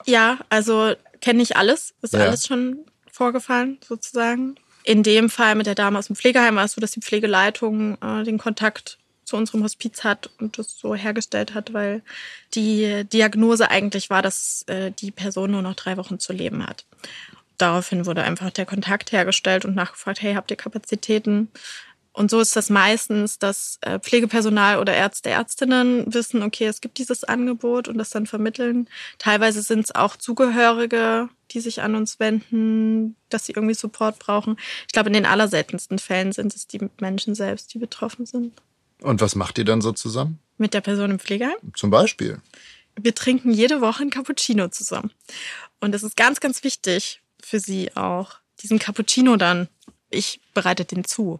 Ja, 0.05 0.39
also 0.49 0.93
kenne 1.21 1.43
ich 1.43 1.57
alles. 1.57 1.93
Ist 2.01 2.13
Ja. 2.13 2.21
alles 2.21 2.47
schon 2.47 2.79
vorgefallen, 3.11 3.77
sozusagen. 3.87 4.55
In 4.83 5.03
dem 5.03 5.29
Fall 5.29 5.55
mit 5.55 5.67
der 5.67 5.75
Dame 5.75 5.99
aus 5.99 6.07
dem 6.07 6.15
Pflegeheim 6.15 6.55
war 6.55 6.63
es 6.63 6.71
so, 6.71 6.81
dass 6.81 6.91
die 6.91 7.01
Pflegeleitung 7.01 7.97
äh, 8.01 8.23
den 8.23 8.37
Kontakt 8.37 8.97
zu 9.25 9.35
unserem 9.37 9.61
Hospiz 9.63 10.03
hat 10.03 10.31
und 10.39 10.57
das 10.57 10.79
so 10.79 10.95
hergestellt 10.95 11.53
hat, 11.53 11.73
weil 11.73 12.01
die 12.55 13.03
Diagnose 13.11 13.69
eigentlich 13.69 14.09
war, 14.09 14.21
dass 14.23 14.63
äh, 14.67 14.91
die 14.91 15.11
Person 15.11 15.51
nur 15.51 15.61
noch 15.61 15.75
drei 15.75 15.97
Wochen 15.97 16.17
zu 16.17 16.33
leben 16.33 16.65
hat. 16.65 16.85
Daraufhin 17.59 18.05
wurde 18.05 18.23
einfach 18.23 18.51
der 18.51 18.65
Kontakt 18.65 19.11
hergestellt 19.11 19.65
und 19.65 19.75
nachgefragt, 19.75 20.21
hey, 20.21 20.33
habt 20.33 20.49
ihr 20.49 20.57
Kapazitäten? 20.57 21.49
Und 22.13 22.31
so 22.31 22.39
ist 22.39 22.55
das 22.55 22.69
meistens, 22.69 23.37
dass 23.37 23.77
äh, 23.81 23.99
Pflegepersonal 23.99 24.79
oder 24.79 24.93
Ärzte, 24.93 25.29
Ärztinnen 25.29 26.11
wissen, 26.13 26.41
okay, 26.41 26.67
es 26.67 26.79
gibt 26.79 26.97
dieses 26.97 27.25
Angebot 27.25 27.89
und 27.89 27.97
das 27.97 28.11
dann 28.11 28.25
vermitteln. 28.27 28.89
Teilweise 29.19 29.61
sind 29.61 29.81
es 29.81 29.93
auch 29.93 30.15
Zugehörige, 30.15 31.29
die 31.51 31.59
sich 31.59 31.81
an 31.81 31.95
uns 31.95 32.19
wenden, 32.19 33.17
dass 33.27 33.45
sie 33.45 33.53
irgendwie 33.53 33.75
Support 33.75 34.19
brauchen. 34.19 34.57
Ich 34.87 34.93
glaube, 34.93 35.09
in 35.09 35.13
den 35.13 35.25
allerseltensten 35.25 35.99
Fällen 35.99 36.31
sind 36.31 36.55
es 36.55 36.65
die 36.65 36.89
Menschen 37.01 37.35
selbst, 37.35 37.73
die 37.73 37.77
betroffen 37.77 38.25
sind. 38.25 38.53
Und 39.01 39.19
was 39.19 39.35
macht 39.35 39.57
ihr 39.57 39.65
dann 39.65 39.81
so 39.81 39.91
zusammen? 39.91 40.39
Mit 40.57 40.73
der 40.73 40.81
Person 40.81 41.11
im 41.11 41.19
Pflegeheim. 41.19 41.57
Zum 41.73 41.89
Beispiel. 41.89 42.41
Wir 42.99 43.13
trinken 43.15 43.51
jede 43.51 43.81
Woche 43.81 44.03
ein 44.03 44.09
Cappuccino 44.09 44.69
zusammen. 44.69 45.11
Und 45.79 45.93
es 45.93 46.03
ist 46.03 46.15
ganz, 46.15 46.39
ganz 46.39 46.63
wichtig 46.63 47.21
für 47.43 47.59
sie 47.59 47.95
auch, 47.95 48.37
diesen 48.61 48.79
Cappuccino 48.79 49.35
dann. 49.37 49.67
Ich 50.09 50.41
bereite 50.53 50.85
den 50.85 51.03
zu. 51.03 51.39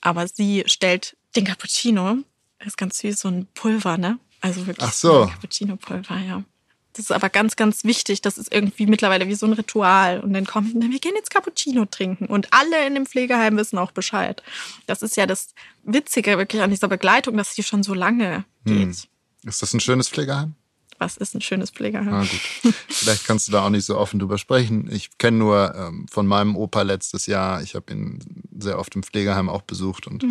Aber 0.00 0.28
sie 0.28 0.64
stellt 0.66 1.16
den 1.36 1.44
Cappuccino, 1.44 2.18
das 2.58 2.68
ist 2.68 2.76
ganz 2.76 2.98
süß, 2.98 3.20
so 3.20 3.28
ein 3.28 3.46
Pulver, 3.54 3.98
ne? 3.98 4.18
Also 4.40 4.66
wirklich 4.66 4.86
Ach 4.86 4.92
so. 4.92 5.26
Cappuccino-Pulver, 5.26 6.18
ja. 6.18 6.44
Das 6.92 7.04
ist 7.04 7.12
aber 7.12 7.28
ganz, 7.28 7.56
ganz 7.56 7.84
wichtig. 7.84 8.20
Das 8.20 8.36
ist 8.36 8.52
irgendwie 8.52 8.86
mittlerweile 8.86 9.28
wie 9.28 9.34
so 9.34 9.46
ein 9.46 9.52
Ritual. 9.52 10.20
Und 10.20 10.32
dann 10.32 10.44
kommt, 10.44 10.74
wir 10.74 10.98
gehen 10.98 11.14
jetzt 11.14 11.30
Cappuccino 11.30 11.84
trinken. 11.84 12.26
Und 12.26 12.52
alle 12.52 12.86
in 12.86 12.94
dem 12.94 13.06
Pflegeheim 13.06 13.56
wissen 13.56 13.78
auch 13.78 13.92
Bescheid. 13.92 14.42
Das 14.86 15.02
ist 15.02 15.16
ja 15.16 15.26
das 15.26 15.54
Witzige 15.84 16.36
wirklich 16.36 16.62
an 16.62 16.70
dieser 16.70 16.88
Begleitung, 16.88 17.36
dass 17.36 17.54
die 17.54 17.62
schon 17.62 17.82
so 17.82 17.94
lange 17.94 18.44
geht. 18.64 19.08
Ist 19.44 19.62
das 19.62 19.72
ein 19.72 19.80
schönes 19.80 20.08
Pflegeheim? 20.08 20.54
Was 21.00 21.16
ist 21.16 21.34
ein 21.34 21.40
schönes 21.40 21.70
Pflegeheim? 21.70 22.12
Ah, 22.12 22.20
gut. 22.20 22.74
Vielleicht 22.88 23.26
kannst 23.26 23.48
du 23.48 23.52
da 23.52 23.64
auch 23.64 23.70
nicht 23.70 23.86
so 23.86 23.96
offen 23.96 24.18
drüber 24.20 24.36
sprechen. 24.36 24.86
Ich 24.92 25.16
kenne 25.16 25.38
nur 25.38 25.74
ähm, 25.74 26.06
von 26.10 26.26
meinem 26.26 26.56
Opa 26.56 26.82
letztes 26.82 27.24
Jahr. 27.24 27.62
Ich 27.62 27.74
habe 27.74 27.90
ihn 27.90 28.18
sehr 28.58 28.78
oft 28.78 28.94
im 28.94 29.02
Pflegeheim 29.02 29.48
auch 29.48 29.62
besucht 29.62 30.06
und 30.06 30.22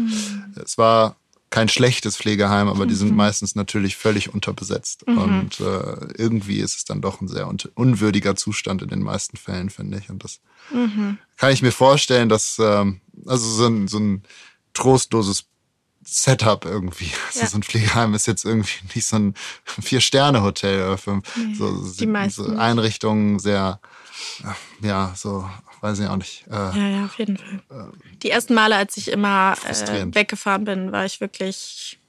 es 0.63 0.77
war 0.77 1.15
kein 1.49 1.69
schlechtes 1.69 2.17
Pflegeheim, 2.17 2.67
aber 2.67 2.85
die 2.85 2.93
sind 2.93 3.15
meistens 3.15 3.55
natürlich 3.55 3.95
völlig 3.95 4.31
unterbesetzt. 4.31 5.01
Und 5.07 5.59
äh, 5.59 6.13
irgendwie 6.15 6.59
ist 6.59 6.77
es 6.77 6.85
dann 6.85 7.01
doch 7.01 7.19
ein 7.19 7.27
sehr 7.27 7.47
un 7.47 7.57
unwürdiger 7.73 8.35
Zustand 8.35 8.83
in 8.83 8.89
den 8.89 9.01
meisten 9.01 9.37
Fällen, 9.37 9.71
finde 9.71 9.97
ich. 9.97 10.11
Und 10.11 10.23
das 10.23 10.39
kann 11.37 11.51
ich 11.51 11.63
mir 11.63 11.71
vorstellen, 11.71 12.29
dass 12.29 12.59
ähm, 12.59 13.01
also 13.25 13.49
so 13.49 13.65
ein, 13.65 13.87
so 13.87 13.97
ein 13.97 14.21
trostloses 14.73 15.45
Setup 16.03 16.65
irgendwie. 16.65 17.11
Also 17.29 17.41
Ja. 17.41 17.47
so 17.47 17.57
ein 17.57 17.63
Pflegeheim 17.63 18.13
ist 18.13 18.25
jetzt 18.27 18.45
irgendwie 18.45 18.79
nicht 18.95 19.05
so 19.05 19.17
ein 19.17 19.33
Vier-Sterne-Hotel 19.81 20.81
oder 20.83 20.97
fünf. 20.97 21.25
so, 21.57 21.91
die 21.99 22.05
meisten 22.07 22.43
so 22.43 22.49
nicht. 22.51 22.59
Einrichtungen 22.59 23.39
sehr, 23.39 23.79
äh, 24.43 24.87
ja, 24.87 25.13
so, 25.15 25.49
weiß 25.81 25.99
ich 25.99 26.07
auch 26.07 26.17
nicht. 26.17 26.45
Äh, 26.47 26.53
Ja, 26.53 26.87
ja, 26.87 27.05
auf 27.05 27.17
jeden 27.19 27.37
Fall. 27.37 27.91
Die 28.23 28.29
ersten 28.31 28.53
Male, 28.53 28.75
als 28.75 28.97
ich 28.97 29.09
immer 29.11 29.55
äh, 29.67 30.05
weggefahren 30.13 30.65
bin, 30.65 30.91
war 30.91 31.05
ich 31.05 31.21
wirklich, 31.21 31.99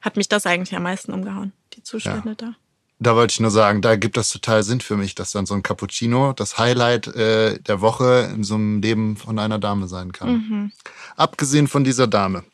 hat 0.00 0.16
mich 0.16 0.28
das 0.28 0.46
eigentlich 0.46 0.74
am 0.74 0.82
meisten 0.82 1.12
umgehauen, 1.12 1.52
die 1.74 1.82
Zustände 1.82 2.34
da. 2.36 2.54
Da 3.02 3.16
wollte 3.16 3.32
ich 3.32 3.40
nur 3.40 3.50
sagen, 3.50 3.80
da 3.80 3.96
gibt 3.96 4.18
das 4.18 4.28
total 4.28 4.62
Sinn 4.62 4.82
für 4.82 4.94
mich, 4.96 5.14
dass 5.14 5.30
dann 5.30 5.46
so 5.46 5.54
ein 5.54 5.62
Cappuccino 5.62 6.34
das 6.34 6.58
Highlight 6.58 7.06
äh, 7.08 7.58
der 7.58 7.80
Woche 7.80 8.30
in 8.34 8.44
so 8.44 8.56
einem 8.56 8.82
Leben 8.82 9.16
von 9.16 9.38
einer 9.38 9.58
Dame 9.58 9.88
sein 9.88 10.12
kann. 10.12 10.32
Mhm. 10.32 10.72
Abgesehen 11.16 11.66
von 11.66 11.82
dieser 11.82 12.06
Dame, 12.06 12.44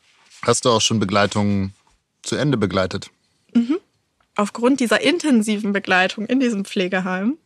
hast 0.47 0.65
du 0.65 0.71
auch 0.71 0.81
schon 0.81 0.99
Begleitungen 0.99 1.75
zu 2.23 2.37
Ende 2.37 2.57
begleitet? 2.57 3.11
Aufgrund 4.37 4.81
dieser 4.81 5.01
intensiven 5.01 5.73
Begleitung 5.73 6.27
in 6.27 6.41
diesem 6.41 6.65
Pflegeheim, 6.65 7.39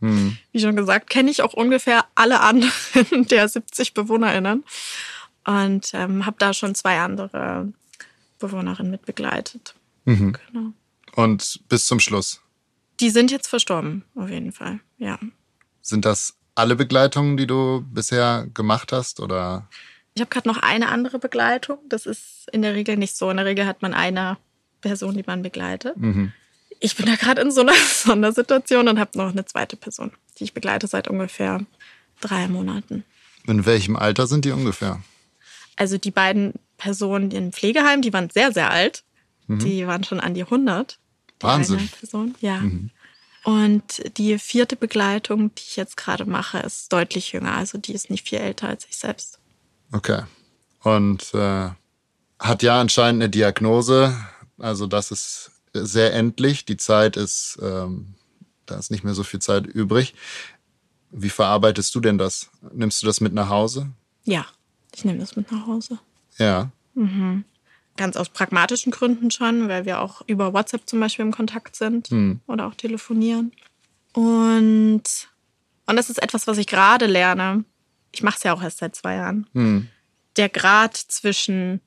wie 0.52 0.60
schon 0.60 0.76
gesagt, 0.76 1.08
kenne 1.08 1.30
ich 1.30 1.42
auch 1.42 1.52
ungefähr 1.52 2.04
alle 2.14 2.40
anderen 2.40 3.26
der 3.28 3.48
70 3.48 3.94
BewohnerInnen 3.94 4.64
und 5.44 5.90
ähm, 5.94 6.26
habe 6.26 6.36
da 6.38 6.52
schon 6.52 6.74
zwei 6.74 7.00
andere 7.00 7.72
Bewohnerinnen 8.38 8.90
mit 8.90 9.06
begleitet. 9.06 9.74
Genau. 10.32 10.72
Und 11.14 11.60
bis 11.68 11.86
zum 11.86 12.00
Schluss. 12.00 12.40
Die 12.98 13.10
sind 13.10 13.30
jetzt 13.30 13.48
verstorben, 13.48 14.04
auf 14.14 14.28
jeden 14.28 14.52
Fall, 14.52 14.80
ja. 14.98 15.18
Sind 15.80 16.04
das 16.04 16.34
alle 16.54 16.76
Begleitungen, 16.76 17.36
die 17.36 17.46
du 17.46 17.84
bisher 17.92 18.46
gemacht 18.52 18.92
hast? 18.92 19.20
Oder 19.20 19.68
Ich 20.14 20.20
habe 20.20 20.30
gerade 20.30 20.48
noch 20.48 20.58
eine 20.58 20.88
andere 20.88 21.18
Begleitung. 21.18 21.78
Das 21.88 22.06
ist 22.06 22.48
in 22.52 22.62
der 22.62 22.74
Regel 22.74 22.96
nicht 22.96 23.16
so. 23.16 23.30
In 23.30 23.36
der 23.36 23.46
Regel 23.46 23.66
hat 23.66 23.82
man 23.82 23.94
eine 23.94 24.36
Person, 24.80 25.14
die 25.14 25.24
man 25.26 25.42
begleitet. 25.42 25.94
Ich 26.80 26.96
bin 26.96 27.06
da 27.06 27.14
gerade 27.16 27.40
in 27.42 27.50
so 27.50 27.60
einer 27.60 27.74
Sondersituation 28.04 28.88
und 28.88 28.98
habe 28.98 29.16
noch 29.18 29.30
eine 29.30 29.44
zweite 29.44 29.76
Person, 29.76 30.12
die 30.38 30.44
ich 30.44 30.54
begleite 30.54 30.86
seit 30.86 31.08
ungefähr 31.08 31.64
drei 32.20 32.48
Monaten. 32.48 33.04
in 33.46 33.64
welchem 33.66 33.96
Alter 33.96 34.26
sind 34.26 34.44
die 34.44 34.50
ungefähr? 34.50 35.00
Also 35.76 35.96
die 35.96 36.10
beiden 36.10 36.54
Personen 36.76 37.30
im 37.30 37.52
Pflegeheim, 37.52 38.02
die 38.02 38.12
waren 38.12 38.30
sehr, 38.30 38.52
sehr 38.52 38.70
alt. 38.70 39.04
Die 39.48 39.84
waren 39.88 40.04
schon 40.04 40.20
an 40.20 40.34
die 40.34 40.42
100. 40.44 40.98
Die 41.40 41.44
Wahnsinn. 41.44 41.88
Person, 41.98 42.36
ja. 42.40 42.62
Und 43.42 44.02
die 44.16 44.38
vierte 44.38 44.76
Begleitung, 44.76 45.52
die 45.56 45.62
ich 45.66 45.74
jetzt 45.76 45.96
gerade 45.96 46.24
mache, 46.24 46.58
ist 46.58 46.92
deutlich 46.92 47.32
jünger. 47.32 47.56
Also 47.56 47.76
die 47.76 47.92
ist 47.92 48.10
nicht 48.10 48.28
viel 48.28 48.38
älter 48.38 48.68
als 48.68 48.86
ich 48.88 48.96
selbst. 48.96 49.39
Okay. 49.92 50.22
Und 50.82 51.34
äh, 51.34 51.68
hat 52.38 52.62
ja 52.62 52.80
anscheinend 52.80 53.22
eine 53.22 53.30
Diagnose. 53.30 54.16
Also 54.58 54.86
das 54.86 55.10
ist 55.10 55.50
sehr 55.72 56.14
endlich. 56.14 56.64
Die 56.64 56.76
Zeit 56.76 57.16
ist, 57.16 57.58
ähm, 57.62 58.14
da 58.66 58.76
ist 58.76 58.90
nicht 58.90 59.04
mehr 59.04 59.14
so 59.14 59.22
viel 59.24 59.40
Zeit 59.40 59.66
übrig. 59.66 60.14
Wie 61.10 61.30
verarbeitest 61.30 61.94
du 61.94 62.00
denn 62.00 62.18
das? 62.18 62.50
Nimmst 62.72 63.02
du 63.02 63.06
das 63.06 63.20
mit 63.20 63.32
nach 63.34 63.48
Hause? 63.48 63.90
Ja, 64.24 64.46
ich 64.94 65.04
nehme 65.04 65.18
das 65.18 65.36
mit 65.36 65.50
nach 65.50 65.66
Hause. 65.66 65.98
Ja. 66.38 66.70
ganz 67.96 68.16
aus 68.16 68.28
pragmatischen 68.30 68.92
Gründen 68.92 69.30
schon, 69.30 69.68
weil 69.68 69.84
wir 69.84 70.00
auch 70.00 70.22
über 70.26 70.54
WhatsApp 70.54 70.88
zum 70.88 71.00
Beispiel 71.00 71.24
im 71.24 71.32
Kontakt 71.32 71.76
sind 71.76 72.08
Hm. 72.08 72.40
oder 72.46 72.66
auch 72.66 72.74
telefonieren. 72.74 73.52
Und, 74.12 75.02
und 75.86 75.96
das 75.96 76.08
ist 76.10 76.22
etwas, 76.22 76.46
was 76.46 76.58
ich 76.58 76.66
gerade 76.66 77.06
lerne. 77.06 77.64
Ich 78.12 78.22
mache 78.22 78.36
es 78.38 78.42
ja 78.42 78.52
auch 78.52 78.62
erst 78.62 78.78
seit 78.78 78.94
zwei 78.94 79.16
Jahren. 79.16 79.46
Hm. 79.52 79.88
Der 80.36 80.48
Grad 80.48 80.96
zwischen, 80.96 81.80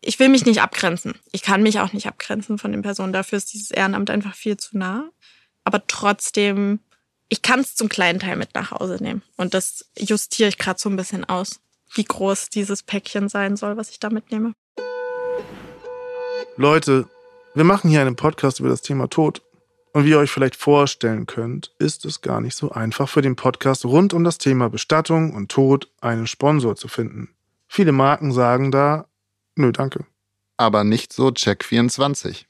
ich 0.00 0.18
will 0.18 0.28
mich 0.28 0.46
nicht 0.46 0.62
abgrenzen. 0.62 1.14
Ich 1.32 1.42
kann 1.42 1.62
mich 1.62 1.80
auch 1.80 1.92
nicht 1.92 2.06
abgrenzen 2.06 2.58
von 2.58 2.72
den 2.72 2.82
Personen. 2.82 3.12
Dafür 3.12 3.38
ist 3.38 3.52
dieses 3.52 3.70
Ehrenamt 3.70 4.10
einfach 4.10 4.34
viel 4.34 4.56
zu 4.56 4.78
nah. 4.78 5.10
Aber 5.64 5.86
trotzdem, 5.86 6.80
ich 7.28 7.42
kann 7.42 7.60
es 7.60 7.74
zum 7.74 7.88
kleinen 7.88 8.20
Teil 8.20 8.36
mit 8.36 8.54
nach 8.54 8.72
Hause 8.72 8.98
nehmen. 9.00 9.22
Und 9.36 9.54
das 9.54 9.90
justiere 9.96 10.48
ich 10.48 10.58
gerade 10.58 10.80
so 10.80 10.88
ein 10.88 10.96
bisschen 10.96 11.24
aus, 11.24 11.60
wie 11.94 12.04
groß 12.04 12.48
dieses 12.48 12.82
Päckchen 12.82 13.28
sein 13.28 13.56
soll, 13.56 13.76
was 13.76 13.90
ich 13.90 14.00
da 14.00 14.10
mitnehme. 14.10 14.54
Leute, 16.56 17.08
wir 17.54 17.64
machen 17.64 17.90
hier 17.90 18.00
einen 18.00 18.16
Podcast 18.16 18.60
über 18.60 18.68
das 18.68 18.82
Thema 18.82 19.08
Tod. 19.08 19.42
Und 19.92 20.06
wie 20.06 20.10
ihr 20.10 20.18
euch 20.18 20.30
vielleicht 20.30 20.56
vorstellen 20.56 21.26
könnt, 21.26 21.72
ist 21.78 22.06
es 22.06 22.22
gar 22.22 22.40
nicht 22.40 22.56
so 22.56 22.70
einfach 22.70 23.08
für 23.08 23.20
den 23.20 23.36
Podcast 23.36 23.84
rund 23.84 24.14
um 24.14 24.24
das 24.24 24.38
Thema 24.38 24.70
Bestattung 24.70 25.34
und 25.34 25.50
Tod 25.50 25.90
einen 26.00 26.26
Sponsor 26.26 26.76
zu 26.76 26.88
finden. 26.88 27.28
Viele 27.68 27.92
Marken 27.92 28.32
sagen 28.32 28.70
da, 28.70 29.06
nö, 29.54 29.70
danke. 29.70 30.06
Aber 30.56 30.84
nicht 30.84 31.12
so 31.12 31.28
Check24. 31.28 32.44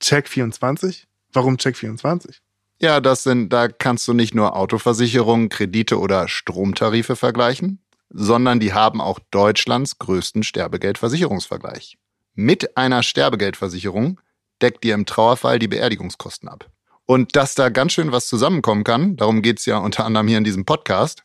Check 0.00 0.28
24? 0.28 1.06
Warum 1.32 1.58
Check 1.58 1.76
24? 1.76 2.40
Ja, 2.80 3.00
das 3.00 3.24
sind, 3.24 3.52
da 3.52 3.68
kannst 3.68 4.08
du 4.08 4.14
nicht 4.14 4.34
nur 4.34 4.56
Autoversicherungen, 4.56 5.50
Kredite 5.50 5.98
oder 5.98 6.28
Stromtarife 6.28 7.14
vergleichen, 7.14 7.78
sondern 8.08 8.58
die 8.58 8.72
haben 8.72 9.02
auch 9.02 9.18
Deutschlands 9.30 9.98
größten 9.98 10.42
Sterbegeldversicherungsvergleich. 10.42 11.98
Mit 12.34 12.78
einer 12.78 13.02
Sterbegeldversicherung 13.02 14.18
deckt 14.62 14.84
dir 14.84 14.94
im 14.94 15.06
Trauerfall 15.06 15.58
die 15.58 15.68
Beerdigungskosten 15.68 16.48
ab. 16.48 16.70
Und 17.06 17.34
dass 17.34 17.54
da 17.54 17.70
ganz 17.70 17.92
schön 17.92 18.12
was 18.12 18.28
zusammenkommen 18.28 18.84
kann, 18.84 19.16
darum 19.16 19.42
geht's 19.42 19.66
ja 19.66 19.78
unter 19.78 20.04
anderem 20.04 20.28
hier 20.28 20.38
in 20.38 20.44
diesem 20.44 20.64
Podcast. 20.64 21.24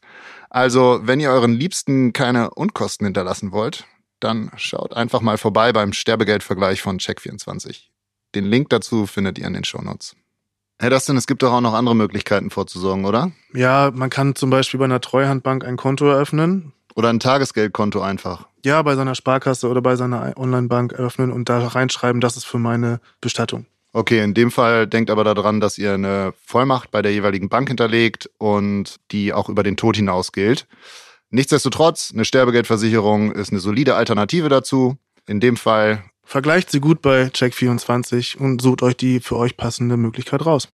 Also, 0.50 1.02
wenn 1.04 1.20
ihr 1.20 1.30
euren 1.30 1.54
Liebsten 1.54 2.12
keine 2.12 2.50
Unkosten 2.52 3.06
hinterlassen 3.06 3.52
wollt, 3.52 3.86
dann 4.20 4.52
schaut 4.56 4.96
einfach 4.96 5.22
mal 5.22 5.38
vorbei 5.38 5.74
beim 5.74 5.94
Sterbegeldvergleich 5.94 6.82
von 6.82 6.98
Check24. 6.98 7.84
Den 8.34 8.46
Link 8.46 8.70
dazu 8.70 9.06
findet 9.06 9.38
ihr 9.38 9.46
in 9.46 9.54
den 9.54 9.64
Shownotes. 9.64 10.16
Herr 10.80 10.90
Dustin, 10.90 11.16
es 11.16 11.28
gibt 11.28 11.44
doch 11.44 11.54
auch 11.54 11.62
noch 11.62 11.74
andere 11.74 11.96
Möglichkeiten 11.96 12.50
vorzusorgen, 12.50 13.06
oder? 13.06 13.32
Ja, 13.54 13.92
man 13.94 14.10
kann 14.10 14.36
zum 14.36 14.50
Beispiel 14.50 14.78
bei 14.78 14.86
einer 14.86 15.00
Treuhandbank 15.00 15.64
ein 15.64 15.78
Konto 15.78 16.06
eröffnen. 16.10 16.74
Oder 16.96 17.10
ein 17.10 17.20
Tagesgeldkonto 17.20 18.02
einfach. 18.02 18.48
Ja, 18.66 18.82
bei 18.82 18.96
seiner 18.96 19.14
Sparkasse 19.14 19.70
oder 19.70 19.80
bei 19.80 19.96
seiner 19.96 20.34
Online-Bank 20.38 20.94
eröffnen 20.94 21.32
und 21.32 21.50
da 21.50 21.68
reinschreiben, 21.68 22.20
das 22.20 22.36
ist 22.36 22.46
für 22.46 22.58
meine 22.58 23.00
Bestattung. 23.22 23.68
Okay, 23.94 24.24
in 24.24 24.34
dem 24.34 24.50
Fall 24.50 24.88
denkt 24.88 25.12
aber 25.12 25.24
daran, 25.24 25.60
dass 25.60 25.78
ihr 25.78 25.94
eine 25.94 26.34
Vollmacht 26.44 26.90
bei 26.90 27.04
der 27.04 27.14
jeweiligen 27.14 27.48
Bank 27.48 27.68
hinterlegt 27.68 28.28
und 28.40 28.96
die 29.12 29.34
auch 29.34 29.50
über 29.50 29.62
den 29.62 29.78
Tod 29.78 29.98
hinaus 29.98 30.32
gilt. 30.32 30.66
Nichtsdestotrotz, 31.30 32.12
eine 32.12 32.26
Sterbegeldversicherung 32.26 33.34
ist 33.34 33.52
eine 33.52 33.60
solide 33.60 33.96
Alternative 33.96 34.50
dazu. 34.50 34.98
In 35.28 35.40
dem 35.40 35.58
Fall, 35.58 36.04
Vergleicht 36.24 36.72
sie 36.72 36.80
gut 36.80 37.04
bei 37.04 37.26
Check24 37.26 38.38
und 38.38 38.64
sucht 38.64 38.82
euch 38.82 38.98
die 38.98 39.20
für 39.20 39.38
euch 39.38 39.58
passende 39.58 39.96
Möglichkeit 39.96 40.44
raus. 40.44 40.70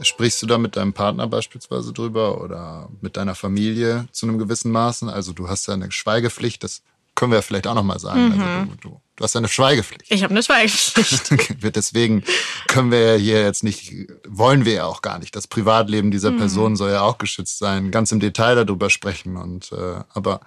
Sprichst 0.00 0.42
du 0.42 0.46
da 0.46 0.58
mit 0.58 0.76
deinem 0.76 0.92
Partner 0.92 1.26
beispielsweise 1.26 1.92
drüber 1.92 2.40
oder 2.40 2.88
mit 3.00 3.16
deiner 3.16 3.34
Familie 3.34 4.08
zu 4.12 4.26
einem 4.26 4.38
gewissen 4.38 4.70
Maßen? 4.70 5.08
Also 5.08 5.32
du 5.32 5.48
hast 5.48 5.66
ja 5.68 5.74
eine 5.74 5.90
Schweigepflicht, 5.90 6.62
das 6.62 6.82
können 7.14 7.32
wir 7.32 7.36
ja 7.36 7.42
vielleicht 7.42 7.66
auch 7.66 7.74
nochmal 7.74 7.98
sagen. 7.98 8.32
Also 8.32 8.70
du, 8.70 8.88
du, 8.88 9.00
du 9.16 9.24
hast 9.24 9.34
ja 9.34 9.38
eine 9.38 9.48
Schweigepflicht. 9.48 10.04
Ich 10.08 10.22
habe 10.22 10.32
eine 10.32 10.42
Schweigepflicht. 10.42 11.32
Deswegen 11.74 12.22
können 12.68 12.90
wir 12.90 13.14
ja 13.14 13.18
hier 13.18 13.42
jetzt 13.42 13.64
nicht, 13.64 13.92
wollen 14.28 14.64
wir 14.64 14.74
ja 14.74 14.84
auch 14.84 15.00
gar 15.02 15.18
nicht. 15.18 15.34
Das 15.34 15.46
Privatleben 15.46 16.10
dieser 16.10 16.30
Person 16.32 16.76
soll 16.76 16.90
ja 16.90 17.00
auch 17.00 17.18
geschützt 17.18 17.58
sein. 17.58 17.90
Ganz 17.90 18.12
im 18.12 18.20
Detail 18.20 18.54
darüber 18.54 18.90
sprechen. 18.90 19.36
Und 19.36 19.72
äh, 19.72 20.00
aber 20.12 20.40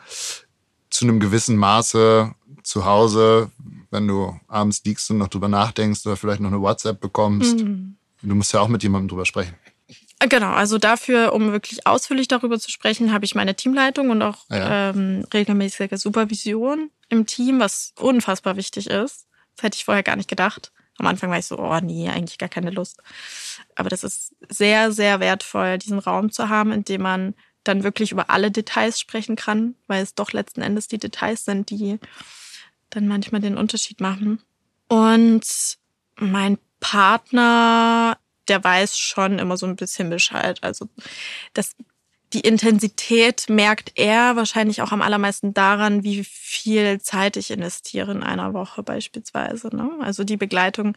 zu 0.91 1.05
einem 1.05 1.19
gewissen 1.19 1.57
Maße 1.57 2.33
zu 2.63 2.85
Hause, 2.85 3.49
wenn 3.89 4.07
du 4.07 4.39
abends 4.47 4.83
liegst 4.85 5.09
und 5.09 5.17
noch 5.17 5.27
drüber 5.27 5.47
nachdenkst 5.47 6.05
oder 6.05 6.17
vielleicht 6.17 6.39
noch 6.39 6.51
eine 6.51 6.61
WhatsApp 6.61 6.99
bekommst, 6.99 7.65
du 8.21 8.35
musst 8.35 8.53
ja 8.53 8.59
auch 8.61 8.67
mit 8.67 8.83
jemandem 8.83 9.07
drüber 9.09 9.25
sprechen. 9.25 9.55
Genau, 10.27 10.51
also 10.51 10.77
dafür, 10.77 11.31
um 11.33 11.53
wirklich 11.53 11.87
ausführlich 11.87 12.27
darüber 12.27 12.59
zu 12.59 12.69
sprechen, 12.69 13.13
habe 13.13 13.23
ich 13.23 13.35
meine 13.35 13.55
Teamleitung 13.55 14.09
und 14.09 14.21
auch 14.21 14.45
Ja. 14.49 14.89
ähm, 14.89 15.25
regelmäßige 15.33 15.91
Supervision 15.93 16.91
im 17.07 17.25
Team, 17.25 17.59
was 17.61 17.93
unfassbar 17.97 18.57
wichtig 18.57 18.87
ist. 18.87 19.27
Das 19.55 19.63
hätte 19.63 19.77
ich 19.77 19.85
vorher 19.85 20.03
gar 20.03 20.17
nicht 20.17 20.27
gedacht. 20.29 20.73
Am 20.97 21.07
Anfang 21.07 21.29
war 21.29 21.39
ich 21.39 21.45
so, 21.45 21.57
oh 21.57 21.79
nee, 21.81 22.09
eigentlich 22.09 22.37
gar 22.37 22.49
keine 22.49 22.71
Lust. 22.71 22.99
Aber 23.75 23.87
das 23.89 24.03
ist 24.03 24.35
sehr, 24.49 24.91
sehr 24.91 25.21
wertvoll, 25.21 25.77
diesen 25.77 25.99
Raum 25.99 26.29
zu 26.33 26.49
haben, 26.49 26.73
in 26.73 26.83
dem 26.83 27.01
man 27.01 27.33
dann 27.63 27.83
wirklich 27.83 28.11
über 28.11 28.29
alle 28.29 28.51
Details 28.51 28.99
sprechen 28.99 29.37
kann, 29.37 29.75
weil 29.87 30.03
es 30.03 30.15
doch 30.15 30.33
letzten 30.33 30.61
Endes 30.61 30.89
die 30.89 30.97
Details 30.97 31.45
sind, 31.45 31.69
die 31.69 31.97
dann 32.89 33.07
manchmal 33.07 33.39
den 33.39 33.57
Unterschied 33.57 34.01
machen. 34.01 34.41
Und 34.89 35.77
mein 36.19 36.57
Partner, 36.79 38.17
der 38.47 38.63
weiß 38.63 38.97
schon 38.97 39.39
immer 39.39 39.57
so 39.57 39.65
ein 39.65 39.75
bisschen 39.75 40.09
Bescheid. 40.09 40.59
Also 40.61 40.87
das, 41.53 41.75
die 42.33 42.41
Intensität 42.41 43.45
merkt 43.49 43.91
er 43.95 44.35
wahrscheinlich 44.35 44.81
auch 44.81 44.91
am 44.91 45.01
allermeisten 45.01 45.53
daran, 45.53 46.03
wie 46.03 46.23
viel 46.23 47.01
Zeit 47.01 47.37
ich 47.37 47.51
investiere 47.51 48.11
in 48.11 48.23
einer 48.23 48.53
Woche 48.53 48.83
beispielsweise. 48.83 49.75
Ne? 49.75 49.89
Also 50.01 50.23
die 50.23 50.37
Begleitung 50.37 50.95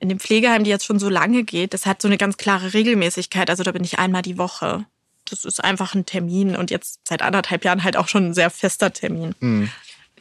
in 0.00 0.08
dem 0.08 0.20
Pflegeheim, 0.20 0.64
die 0.64 0.70
jetzt 0.70 0.84
schon 0.84 0.98
so 0.98 1.08
lange 1.08 1.44
geht, 1.44 1.72
das 1.72 1.86
hat 1.86 2.02
so 2.02 2.08
eine 2.08 2.18
ganz 2.18 2.36
klare 2.36 2.74
Regelmäßigkeit. 2.74 3.48
Also 3.48 3.62
da 3.62 3.72
bin 3.72 3.84
ich 3.84 3.98
einmal 3.98 4.22
die 4.22 4.38
Woche. 4.38 4.84
Das 5.24 5.44
ist 5.44 5.62
einfach 5.62 5.94
ein 5.94 6.04
Termin 6.04 6.56
und 6.56 6.70
jetzt 6.70 7.00
seit 7.04 7.22
anderthalb 7.22 7.64
Jahren 7.64 7.84
halt 7.84 7.96
auch 7.96 8.08
schon 8.08 8.26
ein 8.26 8.34
sehr 8.34 8.50
fester 8.50 8.92
Termin. 8.92 9.34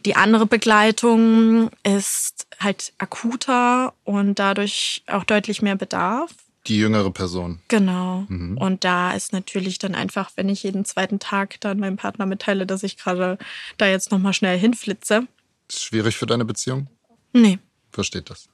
Die 0.05 0.15
andere 0.15 0.45
Begleitung 0.45 1.69
ist 1.83 2.47
halt 2.59 2.93
akuter 2.97 3.93
und 4.03 4.37
dadurch 4.39 5.03
auch 5.07 5.23
deutlich 5.23 5.61
mehr 5.61 5.75
Bedarf. 5.75 6.31
Die 6.67 6.77
jüngere 6.77 7.11
Person. 7.11 7.59
Genau. 7.67 8.25
Und 8.55 8.83
da 8.83 9.11
ist 9.11 9.33
natürlich 9.33 9.79
dann 9.79 9.95
einfach, 9.95 10.31
wenn 10.35 10.47
ich 10.47 10.63
jeden 10.63 10.85
zweiten 10.85 11.19
Tag 11.19 11.59
dann 11.59 11.79
meinem 11.79 11.97
Partner 11.97 12.25
mitteile, 12.25 12.65
dass 12.65 12.83
ich 12.83 12.97
gerade 12.97 13.37
da 13.77 13.87
jetzt 13.87 14.11
nochmal 14.11 14.33
schnell 14.33 14.57
hinflitze. 14.57 15.27
Ist 15.69 15.83
schwierig 15.83 16.15
für 16.15 16.25
deine 16.25 16.45
Beziehung? 16.45 16.87
Nee. 17.33 17.59
Versteht 17.91 18.29
das. 18.29 18.47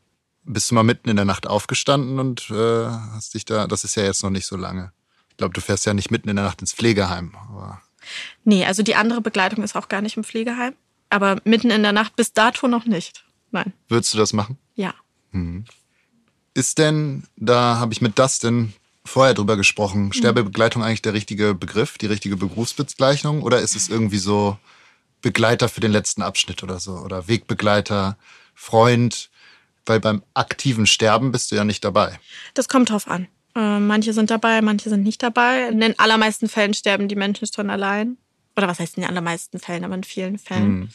Bist 0.44 0.72
du 0.72 0.76
mal 0.76 0.84
mitten 0.84 1.10
in 1.10 1.18
der 1.18 1.26
Nacht 1.26 1.46
aufgestanden 1.46 2.18
und 2.20 2.50
äh, 2.50 2.86
hast 3.14 3.36
dich 3.36 3.46
da, 3.46 3.68
das 3.68 3.84
ist 3.84 3.96
ja 3.96 4.04
jetzt 4.04 4.24
noch 4.24 4.32
nicht 4.32 4.48
so 4.48 4.56
lange. 4.56 4.92
Ich 5.30 5.38
glaube, 5.38 5.54
du 5.54 5.62
fährst 5.62 5.86
ja 5.86 5.94
nicht 5.94 6.10
mitten 6.10 6.30
in 6.30 6.36
der 6.36 6.46
Nacht 6.46 6.62
ins 6.62 6.74
Pflegeheim. 6.74 7.36
Aber 7.36 7.82
Nee, 8.44 8.66
also 8.66 8.84
die 8.84 8.96
andere 8.96 9.22
Begleitung 9.22 9.64
ist 9.64 9.76
auch 9.76 9.90
gar 9.90 10.02
nicht 10.02 10.18
im 10.18 10.24
Pflegeheim. 10.24 10.74
Aber 11.10 11.41
mitten 11.43 11.72
in 11.72 11.84
der 11.84 11.91
Nacht 11.91 12.15
bis 12.15 12.34
dato 12.34 12.67
noch 12.67 12.86
nicht. 12.86 13.24
Nein. 13.52 13.74
würdest 13.88 14.13
du 14.13 14.17
das 14.17 14.32
machen? 14.34 14.58
Ja. 14.76 14.93
Ist 16.54 16.78
denn, 16.78 17.24
da 17.36 17.78
habe 17.78 17.93
ich 17.93 18.02
mit 18.02 18.19
Dustin 18.19 18.74
vorher 19.06 19.34
drüber 19.34 19.58
gesprochen, 19.58 20.13
Sterbebegleitung 20.13 20.84
eigentlich 20.84 21.02
der 21.02 21.13
richtige 21.13 21.56
Begriff, 21.56 21.98
die 21.98 22.06
richtige 22.06 22.38
Berufsbezeichnung? 22.38 23.41
Oder 23.41 23.60
ist 23.60 23.76
es 23.76 23.89
irgendwie 23.89 24.19
so 24.19 24.58
Begleiter 25.22 25.67
für 25.67 25.82
den 25.82 25.91
letzten 25.91 26.22
Abschnitt 26.22 26.63
oder 26.63 26.80
so? 26.80 26.93
Oder 26.93 27.28
Wegbegleiter, 27.28 28.17
Freund? 28.54 29.30
Weil 29.86 30.00
beim 30.00 30.22
aktiven 30.36 30.86
Sterben 30.86 31.32
bist 31.32 31.52
du 31.52 31.56
ja 31.56 31.63
nicht 31.63 31.84
dabei. 31.84 32.19
Das 32.54 32.67
kommt 32.67 32.91
drauf 32.91 33.08
an. 33.08 33.28
Äh, 33.56 33.80
manche 33.80 34.13
sind 34.13 34.30
dabei, 34.30 34.62
manche 34.62 34.89
sind 34.89 35.04
nicht 35.04 35.24
dabei. 35.24 35.67
In 35.69 35.80
den 35.80 35.98
allermeisten 35.98 36.48
Fällen 36.48 36.76
sterben 36.76 37.08
die 37.08 37.15
Menschen 37.15 37.48
schon 37.52 37.69
allein. 37.72 38.17
Oder 38.60 38.67
was 38.67 38.80
heißt 38.80 38.98
in 38.98 39.02
den 39.02 39.10
allermeisten 39.10 39.58
Fällen, 39.58 39.86
aber 39.86 39.95
in 39.95 40.04
vielen 40.04 40.38
Fällen. 40.38 40.89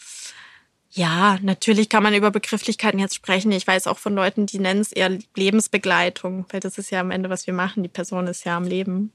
Ja, 0.91 1.39
natürlich 1.41 1.89
kann 1.89 2.03
man 2.03 2.15
über 2.15 2.31
Begrifflichkeiten 2.31 3.01
jetzt 3.01 3.15
sprechen. 3.15 3.51
Ich 3.53 3.67
weiß 3.67 3.87
auch 3.87 3.99
von 3.99 4.15
Leuten, 4.15 4.45
die 4.47 4.59
nennen 4.59 4.81
es 4.81 4.93
eher 4.93 5.19
Lebensbegleitung, 5.35 6.45
weil 6.51 6.61
das 6.61 6.77
ist 6.79 6.91
ja 6.91 7.01
am 7.01 7.11
Ende, 7.11 7.31
was 7.31 7.47
wir 7.47 7.55
machen. 7.55 7.83
Die 7.83 7.89
Person 7.89 8.27
ist 8.27 8.45
ja 8.45 8.57
am 8.57 8.65
Leben. 8.65 9.13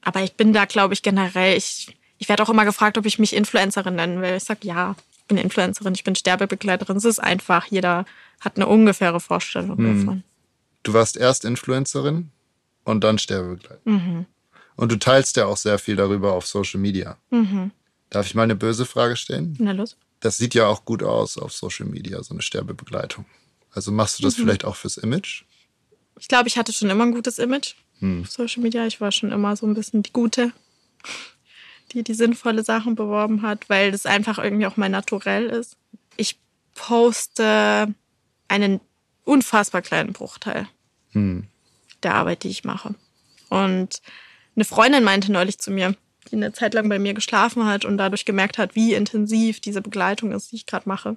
Aber 0.00 0.22
ich 0.22 0.34
bin 0.34 0.52
da, 0.52 0.64
glaube 0.64 0.94
ich, 0.94 1.02
generell, 1.02 1.56
ich, 1.56 1.96
ich 2.18 2.28
werde 2.28 2.42
auch 2.44 2.48
immer 2.48 2.64
gefragt, 2.64 2.98
ob 2.98 3.04
ich 3.04 3.18
mich 3.18 3.34
Influencerin 3.34 3.96
nennen 3.96 4.22
will. 4.22 4.36
Ich 4.36 4.44
sag 4.44 4.64
ja, 4.64 4.94
ich 5.18 5.24
bin 5.26 5.36
Influencerin, 5.36 5.94
ich 5.94 6.04
bin 6.04 6.14
Sterbebegleiterin. 6.14 6.96
Es 6.96 7.04
ist 7.04 7.18
einfach, 7.18 7.66
jeder 7.66 8.06
hat 8.40 8.56
eine 8.56 8.66
ungefähre 8.68 9.18
Vorstellung 9.20 9.76
davon. 9.98 10.22
Du 10.84 10.94
warst 10.94 11.16
erst 11.16 11.44
Influencerin 11.44 12.30
und 12.84 13.04
dann 13.04 13.18
Sterbebegleiter. 13.18 13.80
Und 14.82 14.90
du 14.90 14.98
teilst 14.98 15.36
ja 15.36 15.46
auch 15.46 15.56
sehr 15.56 15.78
viel 15.78 15.94
darüber 15.94 16.32
auf 16.32 16.44
Social 16.44 16.80
Media. 16.80 17.16
Darf 18.10 18.26
ich 18.26 18.34
mal 18.34 18.42
eine 18.42 18.56
böse 18.56 18.84
Frage 18.84 19.14
stellen? 19.14 19.54
Na 19.60 19.70
los. 19.70 19.96
Das 20.18 20.38
sieht 20.38 20.54
ja 20.54 20.66
auch 20.66 20.84
gut 20.84 21.04
aus 21.04 21.38
auf 21.38 21.52
Social 21.52 21.86
Media, 21.86 22.20
so 22.24 22.34
eine 22.34 22.42
Sterbebegleitung. 22.42 23.24
Also 23.70 23.92
machst 23.92 24.18
du 24.18 24.24
das 24.24 24.34
vielleicht 24.34 24.64
auch 24.64 24.74
fürs 24.74 24.96
Image? 24.96 25.44
Ich 26.18 26.26
glaube, 26.26 26.48
ich 26.48 26.58
hatte 26.58 26.72
schon 26.72 26.90
immer 26.90 27.04
ein 27.04 27.12
gutes 27.12 27.38
Image 27.38 27.74
auf 28.22 28.28
Social 28.28 28.60
Media. 28.60 28.84
Ich 28.88 29.00
war 29.00 29.12
schon 29.12 29.30
immer 29.30 29.54
so 29.54 29.66
ein 29.68 29.74
bisschen 29.74 30.02
die 30.02 30.12
Gute, 30.12 30.50
die 31.92 32.02
die 32.02 32.14
sinnvolle 32.14 32.64
Sachen 32.64 32.96
beworben 32.96 33.42
hat, 33.42 33.68
weil 33.70 33.92
das 33.92 34.04
einfach 34.04 34.38
irgendwie 34.40 34.66
auch 34.66 34.76
mein 34.76 34.90
Naturell 34.90 35.46
ist. 35.46 35.76
Ich 36.16 36.40
poste 36.74 37.94
einen 38.48 38.80
unfassbar 39.22 39.80
kleinen 39.82 40.12
Bruchteil 40.12 40.66
Hm. 41.12 41.46
der 42.02 42.16
Arbeit, 42.16 42.42
die 42.42 42.48
ich 42.48 42.64
mache. 42.64 42.96
Und 43.48 44.02
eine 44.54 44.64
Freundin 44.64 45.04
meinte 45.04 45.32
neulich 45.32 45.58
zu 45.58 45.70
mir, 45.70 45.94
die 46.30 46.36
eine 46.36 46.52
Zeit 46.52 46.74
lang 46.74 46.88
bei 46.88 46.98
mir 46.98 47.14
geschlafen 47.14 47.66
hat 47.66 47.84
und 47.84 47.98
dadurch 47.98 48.24
gemerkt 48.24 48.58
hat, 48.58 48.74
wie 48.74 48.94
intensiv 48.94 49.60
diese 49.60 49.82
Begleitung 49.82 50.32
ist, 50.32 50.52
die 50.52 50.56
ich 50.56 50.66
gerade 50.66 50.88
mache. 50.88 51.16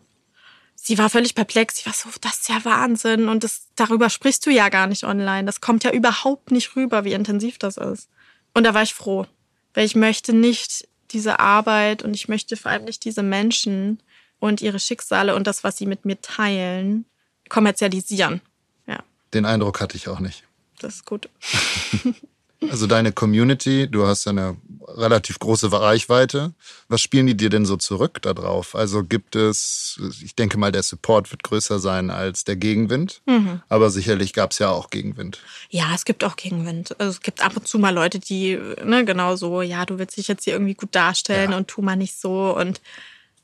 Sie 0.76 0.98
war 0.98 1.10
völlig 1.10 1.36
perplex. 1.36 1.78
Sie 1.78 1.86
war 1.86 1.94
so, 1.94 2.10
das 2.22 2.42
ist 2.42 2.50
ja 2.50 2.64
Wahnsinn. 2.66 3.30
Und 3.30 3.44
das, 3.44 3.68
darüber 3.76 4.10
sprichst 4.10 4.46
du 4.46 4.50
ja 4.50 4.70
gar 4.70 4.88
nicht 4.88 5.04
online. 5.04 5.46
Das 5.46 5.62
kommt 5.62 5.84
ja 5.84 5.92
überhaupt 5.92 6.52
nicht 6.52 6.76
rüber, 6.76 7.06
wie 7.06 7.14
intensiv 7.14 7.58
das 7.58 7.78
ist. 7.78 8.10
Und 8.54 8.64
da 8.66 8.74
war 8.74 8.84
ich 8.84 8.94
froh, 8.94 9.26
weil 9.74 9.86
ich 9.86 9.96
möchte 9.96 10.34
nicht 10.34 10.88
diese 11.12 11.40
Arbeit 11.40 12.04
und 12.04 12.14
ich 12.14 12.28
möchte 12.28 12.58
vor 12.58 12.72
allem 12.72 12.86
nicht 12.86 13.06
diese 13.06 13.24
Menschen 13.24 14.02
und 14.40 14.62
ihre 14.62 14.80
Schicksale 14.80 15.36
und 15.36 15.48
das, 15.48 15.64
was 15.64 15.78
sie 15.78 15.86
mit 15.86 16.04
mir 16.06 16.20
teilen, 16.22 17.06
kommerzialisieren. 17.50 18.42
Ja, 18.88 19.04
Den 19.34 19.46
Eindruck 19.46 19.80
hatte 19.82 19.96
ich 19.98 20.08
auch 20.08 20.20
nicht. 20.20 20.44
das 20.80 20.96
ist 20.96 21.06
gut. 21.06 21.30
Also 22.72 22.88
deine 22.88 23.12
Community, 23.12 23.88
du 23.90 24.06
hast 24.08 24.26
ja 24.26 24.32
eine 24.32 24.58
relativ 24.88 25.40
große 25.40 25.72
Reichweite. 25.72 26.54
Was 26.88 27.02
spielen 27.02 27.28
die 27.28 27.36
dir 27.36 27.50
denn 27.50 27.66
so 27.66 27.76
zurück 27.78 28.22
darauf? 28.22 28.76
Also 28.76 29.04
gibt 29.04 29.36
es, 29.36 30.00
ich 30.24 30.36
denke 30.36 30.58
mal, 30.58 30.72
der 30.72 30.84
Support 30.84 31.32
wird 31.32 31.44
größer 31.44 31.80
sein 31.80 32.10
als 32.10 32.44
der 32.44 32.56
Gegenwind, 32.56 33.22
aber 33.70 33.90
sicherlich 33.90 34.34
gab 34.34 34.52
es 34.52 34.60
ja 34.60 34.70
auch 34.70 34.90
Gegenwind. 34.90 35.40
Ja, 35.70 35.88
es 35.96 36.06
gibt 36.06 36.24
auch 36.24 36.36
Gegenwind. 36.36 37.00
Also 37.00 37.12
es 37.12 37.22
gibt 37.22 37.44
ab 37.44 37.58
und 37.58 37.68
zu 37.68 37.80
mal 37.80 37.94
Leute, 37.94 38.20
die, 38.20 38.60
ne, 38.84 39.06
genau 39.06 39.36
so, 39.36 39.62
ja, 39.62 39.86
du 39.86 39.98
willst 39.98 40.18
dich 40.18 40.28
jetzt 40.28 40.44
hier 40.44 40.54
irgendwie 40.54 40.76
gut 40.76 40.94
darstellen 40.94 41.52
Ja. 41.52 41.58
und 41.58 41.68
tu 41.68 41.82
mal 41.82 41.96
nicht 41.96 42.20
so 42.20 42.56
und 42.56 42.82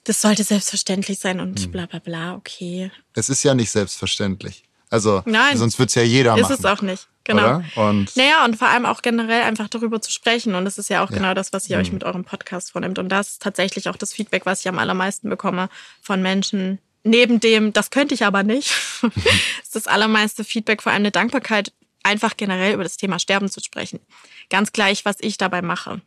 das 0.04 0.22
sollte 0.22 0.44
selbstverständlich 0.44 1.20
sein 1.20 1.40
und 1.40 1.72
bla 1.72 1.86
bla 1.86 2.00
bla, 2.00 2.36
okay. 2.36 2.92
Es 3.14 3.30
ist 3.30 3.44
ja 3.44 3.54
nicht 3.54 3.70
selbstverständlich. 3.72 4.64
Also 4.90 5.22
Nein. 5.26 5.58
sonst 5.58 5.80
wird's 5.80 5.96
ja 5.96 6.02
jeder 6.02 6.36
Ist 6.36 6.44
machen. 6.44 6.56
es 6.60 6.66
auch 6.66 6.82
nicht. 6.82 7.08
Genau. 7.32 7.56
Oder? 7.58 7.90
Und 7.90 8.16
Naja, 8.16 8.46
und 8.46 8.56
vor 8.58 8.68
allem 8.68 8.86
auch 8.86 9.02
generell 9.02 9.44
einfach 9.44 9.68
darüber 9.70 10.02
zu 10.02 10.12
sprechen. 10.12 10.56
Und 10.56 10.66
das 10.66 10.78
ist 10.78 10.90
ja 10.90 11.04
auch 11.04 11.10
Ja. 11.12 11.18
genau 11.18 11.34
das, 11.34 11.54
was 11.54 11.70
ihr 11.70 11.78
euch 11.78 11.92
mit 11.92 12.04
eurem 12.04 12.24
Podcast 12.24 12.72
vornimmt. 12.72 13.00
Und 13.00 13.10
das 13.10 13.32
ist 13.32 13.42
tatsächlich 13.42 13.90
auch 13.90 13.96
das 13.96 14.14
Feedback, 14.14 14.46
was 14.46 14.62
ich 14.62 14.68
am 14.68 14.80
allermeisten 14.80 15.30
bekomme 15.30 15.70
von 16.02 16.22
Menschen. 16.22 16.80
Neben 17.04 17.40
dem, 17.40 17.74
das 17.74 17.90
könnte 17.90 18.14
ich 18.14 18.26
aber 18.26 18.44
nicht, 18.44 18.72
ist 19.64 19.76
das 19.76 19.88
allermeiste 19.88 20.44
Feedback 20.44 20.82
vor 20.82 20.92
allem 20.92 21.02
eine 21.02 21.12
Dankbarkeit, 21.12 21.74
einfach 22.04 22.38
generell 22.38 22.74
über 22.74 22.84
das 22.84 22.98
Thema 22.98 23.20
Sterben 23.20 23.50
zu 23.50 23.60
sprechen. 23.60 24.00
Ganz 24.50 24.72
gleich, 24.72 25.06
was 25.06 25.18
ich 25.20 25.38
dabei 25.38 25.62
mache. 25.62 26.02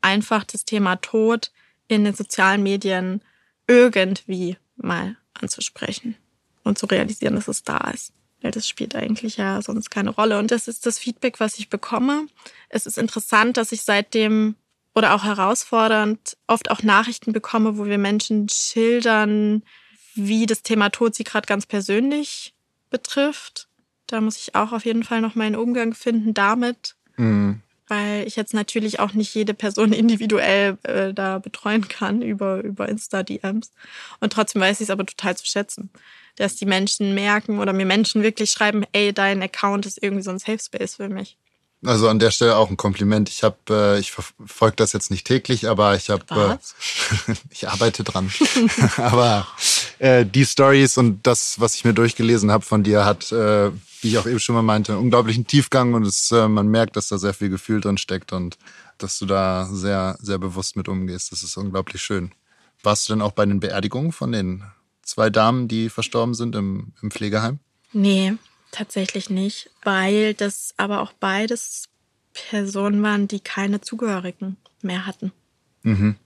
Einfach 0.00 0.44
das 0.44 0.64
Thema 0.64 0.96
Tod 0.96 1.50
in 1.88 2.04
den 2.04 2.14
sozialen 2.14 2.62
Medien 2.62 3.22
irgendwie 3.66 4.56
mal 4.76 5.16
anzusprechen 5.34 6.16
und 6.64 6.78
zu 6.78 6.86
realisieren, 6.86 7.34
dass 7.34 7.48
es 7.48 7.62
da 7.62 7.78
ist. 7.92 8.12
Weil 8.40 8.50
das 8.52 8.68
spielt 8.68 8.94
eigentlich 8.94 9.36
ja 9.36 9.60
sonst 9.62 9.90
keine 9.90 10.10
Rolle. 10.10 10.38
Und 10.38 10.50
das 10.50 10.68
ist 10.68 10.86
das 10.86 10.98
Feedback, 10.98 11.40
was 11.40 11.58
ich 11.58 11.68
bekomme. 11.68 12.26
Es 12.68 12.86
ist 12.86 12.98
interessant, 12.98 13.56
dass 13.56 13.72
ich 13.72 13.82
seitdem 13.82 14.54
oder 14.94 15.14
auch 15.14 15.24
herausfordernd 15.24 16.36
oft 16.46 16.70
auch 16.70 16.82
Nachrichten 16.82 17.32
bekomme, 17.32 17.78
wo 17.78 17.86
wir 17.86 17.98
Menschen 17.98 18.48
schildern, 18.48 19.62
wie 20.14 20.46
das 20.46 20.62
Thema 20.62 20.90
Tod 20.90 21.14
sie 21.14 21.24
gerade 21.24 21.46
ganz 21.46 21.66
persönlich 21.66 22.54
betrifft. 22.90 23.68
Da 24.06 24.20
muss 24.20 24.38
ich 24.38 24.54
auch 24.54 24.72
auf 24.72 24.84
jeden 24.84 25.04
Fall 25.04 25.20
noch 25.20 25.34
meinen 25.34 25.56
Umgang 25.56 25.94
finden 25.94 26.34
damit, 26.34 26.96
mh, 27.16 27.56
weil 27.86 28.26
ich 28.26 28.36
jetzt 28.36 28.54
natürlich 28.54 29.00
auch 29.00 29.12
nicht 29.14 29.34
jede 29.34 29.54
Person 29.54 29.92
individuell 29.94 30.78
äh, 30.82 31.14
da 31.14 31.38
betreuen 31.38 31.86
kann 31.88 32.22
über, 32.22 32.62
über 32.64 32.88
Insta-DMs. 32.88 33.70
Und 34.20 34.32
trotzdem 34.32 34.60
weiß 34.60 34.80
ich 34.80 34.86
es 34.86 34.90
aber 34.90 35.06
total 35.06 35.36
zu 35.36 35.46
schätzen, 35.46 35.90
dass 36.38 36.56
die 36.56 36.66
Menschen 36.66 37.14
merken 37.14 37.58
oder 37.58 37.72
mir 37.72 37.86
Menschen 37.86 38.22
wirklich 38.22 38.50
schreiben, 38.50 38.84
ey, 38.92 39.12
dein 39.12 39.42
Account 39.42 39.86
ist 39.86 40.02
irgendwie 40.02 40.22
so 40.22 40.30
ein 40.30 40.38
Safe 40.38 40.58
Space 40.58 40.94
für 40.94 41.08
mich. 41.08 41.36
also 41.84 42.08
an 42.08 42.18
der 42.18 42.30
Stelle 42.30 42.56
auch 42.56 42.70
ein 42.70 42.76
Kompliment. 42.76 43.28
Ich 43.28 43.42
habe, 43.42 43.56
äh, 43.70 43.98
ich 43.98 44.12
verfolge 44.12 44.76
das 44.76 44.92
jetzt 44.92 45.10
nicht 45.10 45.26
täglich, 45.26 45.68
aber 45.68 45.96
ich 45.96 46.10
habe, 46.10 46.58
äh, 47.28 47.32
ich 47.50 47.68
arbeite 47.68 48.04
dran. 48.04 48.30
aber 48.96 49.46
äh, 49.98 50.24
die 50.24 50.46
Stories 50.46 50.96
und 50.96 51.26
das, 51.26 51.60
was 51.60 51.74
ich 51.74 51.84
mir 51.84 51.94
durchgelesen 51.94 52.50
habe 52.50 52.64
von 52.64 52.84
dir, 52.84 53.04
hat, 53.04 53.32
äh, 53.32 53.70
wie 54.00 54.08
ich 54.08 54.18
auch 54.18 54.26
eben 54.26 54.38
schon 54.38 54.54
mal 54.54 54.62
meinte, 54.62 54.92
einen 54.92 55.02
unglaublichen 55.02 55.46
Tiefgang 55.46 55.94
und 55.94 56.06
es, 56.06 56.30
äh, 56.30 56.46
man 56.46 56.68
merkt, 56.68 56.96
dass 56.96 57.08
da 57.08 57.18
sehr 57.18 57.34
viel 57.34 57.48
Gefühl 57.48 57.80
drin 57.80 57.98
steckt 57.98 58.32
und 58.32 58.58
dass 58.98 59.18
du 59.18 59.26
da 59.26 59.68
sehr, 59.70 60.16
sehr 60.20 60.38
bewusst 60.38 60.76
mit 60.76 60.88
umgehst. 60.88 61.32
Das 61.32 61.42
ist 61.42 61.56
unglaublich 61.56 62.02
schön. 62.02 62.32
Warst 62.82 63.08
du 63.08 63.12
denn 63.12 63.22
auch 63.22 63.32
bei 63.32 63.44
den 63.44 63.60
Beerdigungen 63.60 64.12
von 64.12 64.30
den 64.30 64.64
zwei 65.08 65.30
Damen, 65.30 65.68
die 65.68 65.88
verstorben 65.88 66.34
sind 66.34 66.54
im, 66.54 66.92
im 67.02 67.10
Pflegeheim? 67.10 67.58
Nee, 67.92 68.34
tatsächlich 68.70 69.30
nicht, 69.30 69.70
weil 69.82 70.34
das 70.34 70.74
aber 70.76 71.00
auch 71.00 71.12
beides 71.12 71.88
Personen 72.32 73.02
waren, 73.02 73.28
die 73.28 73.40
keine 73.40 73.80
Zugehörigen 73.80 74.56
mehr 74.82 75.06
hatten. 75.06 75.32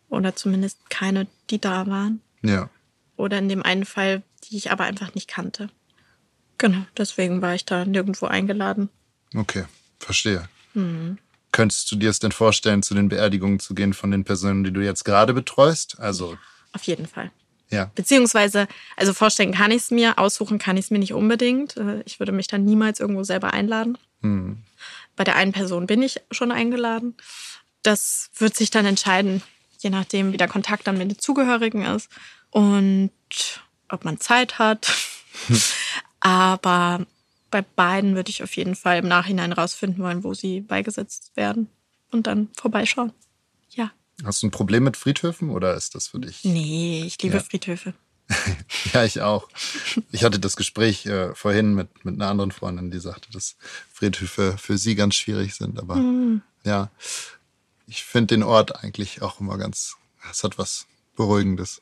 Oder 0.09 0.35
zumindest 0.35 0.91
keine, 0.91 1.27
die 1.51 1.61
da 1.61 1.87
waren. 1.87 2.21
Ja. 2.43 2.69
Oder 3.17 3.39
in 3.39 3.49
dem 3.49 3.63
einen 3.63 3.85
Fall, 3.85 4.23
die 4.45 4.57
ich 4.57 4.71
aber 4.71 4.85
einfach 4.85 5.15
nicht 5.15 5.29
kannte. 5.29 5.69
Genau, 6.59 6.85
deswegen 6.97 7.43
war 7.43 7.55
ich 7.55 7.65
da 7.65 7.85
nirgendwo 7.85 8.27
eingeladen. 8.27 8.89
Okay, 9.35 9.65
verstehe. 9.99 10.49
Mhm. 10.75 11.19
Könntest 11.53 11.91
du 11.93 11.97
dir 11.97 12.11
es 12.11 12.19
denn 12.19 12.33
vorstellen, 12.33 12.83
zu 12.83 12.95
den 12.95 13.09
Beerdigungen 13.09 13.61
zu 13.61 13.75
gehen 13.75 13.93
von 13.93 14.11
den 14.11 14.25
Personen, 14.25 14.65
die 14.65 14.73
du 14.73 14.81
jetzt 14.81 15.05
gerade 15.05 15.35
betreust? 15.35 16.01
Also, 16.01 16.37
Auf 16.73 16.83
jeden 16.85 17.07
Fall. 17.07 17.31
Ja. 17.73 17.91
Beziehungsweise, 17.95 18.69
also 18.97 19.13
vorstellen 19.13 19.53
kann 19.53 19.71
ich 19.71 19.79
es 19.79 19.91
mir, 19.91 20.19
aussuchen 20.19 20.59
kann 20.59 20.77
ich 20.77 20.85
es 20.87 20.91
mir 20.91 20.99
nicht 20.99 21.15
unbedingt. 21.15 21.77
Äh, 21.77 22.03
Ich 22.05 22.21
würde 22.21 22.33
mich 22.33 22.47
dann 22.47 22.65
niemals 22.65 23.01
irgendwo 23.01 23.25
selber 23.25 23.53
einladen. 23.53 23.99
Bei 25.17 25.25
der 25.25 25.35
einen 25.37 25.53
Person 25.53 25.87
bin 25.87 26.03
ich 26.03 26.21
schon 26.31 26.53
eingeladen. 26.53 27.17
Das 27.83 28.31
wird 28.37 28.55
sich 28.55 28.71
dann 28.71 28.87
entscheiden, 28.87 29.43
je 29.79 29.91
nachdem, 29.91 30.33
wie 30.33 30.37
der 30.37 30.47
Kontakt 30.49 30.87
dann 30.87 30.99
mit 30.99 31.11
den 31.11 31.19
Zugehörigen 31.19 31.85
ist 31.85 32.09
und 32.51 33.11
ob 33.89 34.05
man 34.05 34.21
Zeit 34.21 34.59
hat. 34.61 34.93
Aber 36.21 37.05
bei 37.51 37.63
beiden 37.63 38.15
würde 38.15 38.31
ich 38.31 38.43
auf 38.43 38.55
jeden 38.57 38.77
Fall 38.77 38.99
im 38.99 39.09
Nachhinein 39.09 39.53
rausfinden 39.53 40.03
wollen, 40.05 40.23
wo 40.23 40.35
sie 40.35 40.61
beigesetzt 40.61 41.33
werden 41.35 41.69
und 42.13 42.27
dann 42.27 42.49
vorbeischauen. 42.57 43.13
Hast 44.25 44.43
du 44.43 44.47
ein 44.47 44.51
Problem 44.51 44.85
mit 44.85 44.97
Friedhöfen 44.97 45.51
oder 45.51 45.75
ist 45.75 45.95
das 45.95 46.09
für 46.09 46.19
dich? 46.21 46.45
Nee, 46.45 47.05
ich 47.07 47.21
liebe 47.23 47.37
Ja. 47.37 47.43
Friedhöfe. 47.43 47.95
Ja, 48.95 49.05
ich 49.05 49.21
auch. 49.21 49.49
Ich 50.11 50.25
hatte 50.25 50.39
das 50.39 50.57
Gespräch 50.57 51.07
äh, 51.07 51.35
vorhin 51.35 51.75
mit, 51.75 52.05
mit 52.05 52.15
einer 52.15 52.29
anderen 52.31 52.53
Freundin, 52.53 52.91
die 52.91 52.99
sagte, 53.01 53.31
dass 53.33 53.57
Friedhöfe 53.93 54.57
für 54.59 54.79
sie 54.79 54.95
ganz 54.95 55.15
schwierig 55.17 55.55
sind. 55.55 55.79
Aber 55.79 55.99
ja, 56.65 56.91
ich 57.87 58.05
finde 58.05 58.35
den 58.35 58.43
Ort 58.43 58.83
eigentlich 58.83 59.23
auch 59.23 59.41
immer 59.41 59.59
ganz, 59.59 59.97
es 60.31 60.45
hat 60.45 60.57
was 60.59 60.87
Beruhigendes. 61.17 61.81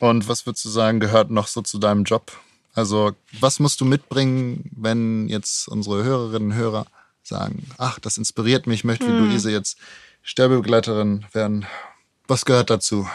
Und 0.00 0.28
was 0.28 0.44
würdest 0.46 0.64
du 0.64 0.68
sagen, 0.68 1.00
gehört 1.00 1.30
noch 1.30 1.46
so 1.46 1.62
zu 1.62 1.78
deinem 1.78 2.04
Job? 2.04 2.32
Also, 2.74 3.12
was 3.40 3.58
musst 3.60 3.80
du 3.80 3.84
mitbringen, 3.84 4.70
wenn 4.76 5.28
jetzt 5.28 5.68
unsere 5.68 6.02
Hörerinnen 6.04 6.50
und 6.52 6.56
Hörer 6.56 6.86
sagen, 7.22 7.66
ach, 7.78 7.98
das 7.98 8.18
inspiriert 8.18 8.66
mich, 8.66 8.80
ich 8.80 8.84
möchte 8.84 9.06
wie 9.06 9.12
Luise 9.12 9.50
jetzt 9.50 9.78
Sterbebegleiterin 10.22 11.26
werden. 11.32 11.66
Was 12.26 12.44
gehört 12.44 12.70
dazu? 12.70 13.08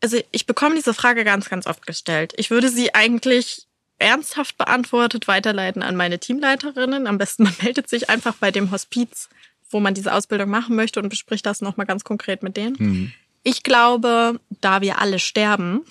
Also 0.00 0.18
ich 0.32 0.46
bekomme 0.46 0.74
diese 0.74 0.92
Frage 0.92 1.24
ganz, 1.24 1.48
ganz 1.48 1.66
oft 1.66 1.86
gestellt. 1.86 2.34
Ich 2.36 2.50
würde 2.50 2.68
sie 2.68 2.94
eigentlich 2.94 3.66
ernsthaft 3.98 4.58
beantwortet 4.58 5.28
weiterleiten 5.28 5.82
an 5.82 5.96
meine 5.96 6.18
Teamleiterinnen. 6.18 7.06
Am 7.06 7.18
besten 7.18 7.42
man 7.44 7.54
meldet 7.62 7.88
sich 7.88 8.10
einfach 8.10 8.34
bei 8.34 8.50
dem 8.50 8.70
Hospiz, 8.70 9.28
wo 9.70 9.80
man 9.80 9.94
diese 9.94 10.12
Ausbildung 10.12 10.50
machen 10.50 10.76
möchte 10.76 11.00
und 11.00 11.08
bespricht 11.08 11.46
das 11.46 11.60
nochmal 11.60 11.86
ganz 11.86 12.04
konkret 12.04 12.42
mit 12.42 12.56
denen. 12.56 13.14
Ich 13.42 13.62
glaube, 13.62 14.40
da 14.60 14.80
wir 14.80 14.98
alle 14.98 15.18
sterben 15.18 15.84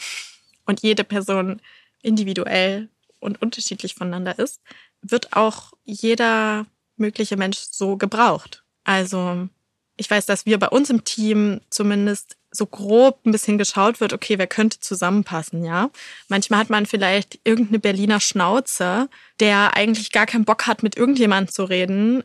und 0.66 0.82
jede 0.82 1.04
Person 1.04 1.62
individuell 2.02 2.90
und 3.20 3.42
unterschiedlich 3.42 3.96
voneinander 3.96 4.38
ist, 4.38 4.62
wird 5.02 5.34
auch 5.34 5.74
jeder 5.86 6.66
mögliche 6.98 7.38
Mensch 7.38 7.60
so 7.72 7.98
gebraucht. 7.98 8.64
Also 8.84 9.50
ich 9.98 10.10
weiß, 10.10 10.26
dass 10.26 10.46
wir 10.46 10.58
bei 10.60 10.70
uns 10.70 10.90
im 10.90 11.04
Team 11.04 11.62
zumindest 11.70 12.38
so 12.52 12.66
grob 12.66 13.26
ein 13.26 13.32
bisschen 13.32 13.58
geschaut 13.58 14.00
wird, 14.00 14.14
okay, 14.14 14.38
wer 14.38 14.48
könnte 14.48 14.80
zusammenpassen, 14.80 15.66
ja? 15.66 15.90
Manchmal 16.30 16.60
hat 16.60 16.70
man 16.70 16.86
vielleicht 16.86 17.40
irgendeine 17.44 17.80
Berliner 17.80 18.20
Schnauze, 18.20 19.10
der 19.40 19.76
eigentlich 19.76 20.12
gar 20.12 20.26
keinen 20.26 20.46
Bock 20.46 20.68
hat, 20.68 20.84
mit 20.84 20.96
irgendjemandem 20.96 21.52
zu 21.52 21.64
reden, 21.64 22.24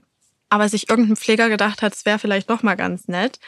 aber 0.50 0.68
sich 0.68 0.90
irgendein 0.90 1.16
Pfleger 1.16 1.48
gedacht 1.48 1.82
hat, 1.82 1.94
es 1.94 2.04
wäre 2.04 2.18
vielleicht 2.18 2.50
doch 2.50 2.62
mal 2.62 2.74
ganz 2.74 3.08
nett. 3.08 3.38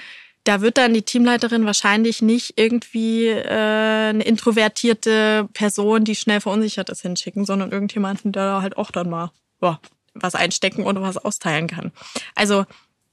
Da 0.44 0.62
wird 0.62 0.78
dann 0.78 0.94
die 0.94 1.02
Teamleiterin 1.02 1.66
wahrscheinlich 1.66 2.22
nicht 2.22 2.54
irgendwie 2.56 3.26
äh, 3.26 4.08
eine 4.08 4.24
introvertierte 4.24 5.48
Person, 5.52 6.04
die 6.04 6.16
schnell 6.16 6.40
verunsichert 6.40 6.88
ist, 6.88 7.02
hinschicken, 7.02 7.44
sondern 7.44 7.72
irgendjemanden, 7.72 8.32
der 8.32 8.62
halt 8.62 8.78
auch 8.78 8.90
dann 8.90 9.10
mal 9.10 9.32
ja, 9.60 9.78
was 10.14 10.34
einstecken 10.34 10.84
oder 10.84 11.02
was 11.02 11.18
austeilen 11.18 11.66
kann. 11.66 11.92
Also 12.34 12.64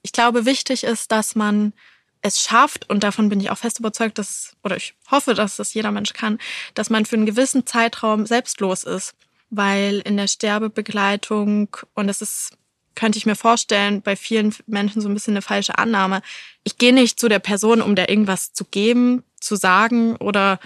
ich 0.08 0.14
glaube, 0.14 0.46
wichtig 0.46 0.86
ist, 0.86 1.12
dass 1.12 1.36
man 1.36 1.74
es 2.22 2.42
schafft, 2.42 2.90
und 2.90 3.04
davon 3.04 3.28
bin 3.28 3.42
ich 3.42 3.52
auch 3.52 3.58
fest 3.58 3.80
überzeugt, 3.80 4.18
dass, 4.18 4.56
oder 4.64 4.78
ich 4.78 4.96
hoffe, 5.12 5.34
dass 5.34 5.58
das 5.58 5.74
jeder 5.74 5.92
Mensch 5.92 6.14
kann, 6.14 6.40
dass 6.76 6.90
man 6.90 7.06
für 7.06 7.18
einen 7.18 7.26
gewissen 7.26 7.66
Zeitraum 7.66 8.26
selbstlos 8.26 8.86
ist. 8.86 9.16
Weil 9.50 10.00
in 10.06 10.16
der 10.16 10.30
Sterbebegleitung, 10.30 11.76
und 11.94 12.08
das 12.08 12.22
ist, 12.22 12.58
könnte 12.96 13.18
ich 13.18 13.26
mir 13.26 13.36
vorstellen, 13.36 14.02
bei 14.02 14.16
vielen 14.16 14.56
Menschen 14.66 15.02
so 15.02 15.10
ein 15.10 15.14
bisschen 15.14 15.34
eine 15.34 15.42
falsche 15.42 15.78
Annahme. 15.78 16.22
Ich 16.64 16.78
gehe 16.78 16.94
nicht 16.94 17.20
zu 17.20 17.28
der 17.28 17.40
Person, 17.40 17.82
um 17.82 17.96
der 17.96 18.10
irgendwas 18.10 18.54
zu 18.54 18.64
geben, 18.64 19.24
zu 19.42 19.58
sagen 19.58 20.16
oder 20.16 20.62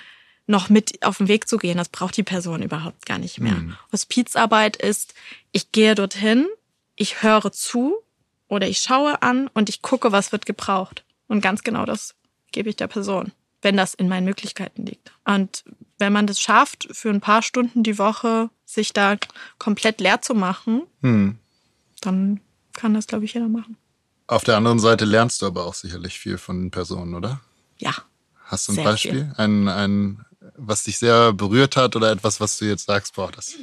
noch 0.45 0.69
mit 0.69 1.03
auf 1.03 1.17
den 1.17 1.27
Weg 1.27 1.47
zu 1.49 1.57
gehen. 1.57 1.77
Das 1.77 1.89
braucht 1.89 2.15
die 2.15 2.23
Person 2.23 2.61
überhaupt 2.61 3.07
gar 3.07 3.17
nicht 3.17 3.39
mehr. 3.39 3.53
Mhm. 3.53 3.75
Hospizarbeit 3.91 4.77
ist, 4.77 5.15
ich 5.51 5.71
gehe 5.71 5.95
dorthin, 5.95 6.47
ich 6.95 7.23
höre 7.23 7.51
zu 7.51 8.03
oder 8.51 8.67
ich 8.67 8.79
schaue 8.79 9.21
an 9.21 9.49
und 9.53 9.69
ich 9.69 9.81
gucke, 9.81 10.11
was 10.11 10.33
wird 10.33 10.45
gebraucht. 10.45 11.05
Und 11.27 11.39
ganz 11.39 11.63
genau 11.63 11.85
das 11.85 12.15
gebe 12.51 12.69
ich 12.69 12.75
der 12.75 12.87
Person, 12.87 13.31
wenn 13.61 13.77
das 13.77 13.93
in 13.93 14.09
meinen 14.09 14.25
Möglichkeiten 14.25 14.85
liegt. 14.85 15.13
Und 15.23 15.63
wenn 15.99 16.11
man 16.11 16.27
das 16.27 16.41
schafft, 16.41 16.89
für 16.91 17.09
ein 17.09 17.21
paar 17.21 17.43
Stunden 17.43 17.81
die 17.81 17.97
Woche 17.97 18.49
sich 18.65 18.91
da 18.91 19.15
komplett 19.57 20.01
leer 20.01 20.21
zu 20.21 20.33
machen, 20.35 20.81
Hm. 21.01 21.37
dann 22.01 22.41
kann 22.73 22.93
das, 22.93 23.07
glaube 23.07 23.23
ich, 23.23 23.33
jeder 23.33 23.47
machen. 23.47 23.77
Auf 24.27 24.43
der 24.43 24.57
anderen 24.57 24.79
Seite 24.79 25.05
lernst 25.05 25.41
du 25.41 25.45
aber 25.45 25.65
auch 25.65 25.73
sicherlich 25.73 26.19
viel 26.19 26.37
von 26.37 26.59
den 26.59 26.71
Personen, 26.71 27.15
oder? 27.15 27.39
Ja. 27.77 27.93
Hast 28.43 28.67
du 28.67 28.73
ein 28.73 28.83
Beispiel? 28.83 29.33
Ein, 29.37 29.69
ein, 29.69 30.25
was 30.57 30.83
dich 30.83 30.97
sehr 30.97 31.31
berührt 31.31 31.77
hat 31.77 31.95
oder 31.95 32.11
etwas, 32.11 32.41
was 32.41 32.57
du 32.57 32.65
jetzt 32.65 32.85
sagst, 32.85 33.15
boah, 33.15 33.31
das, 33.31 33.55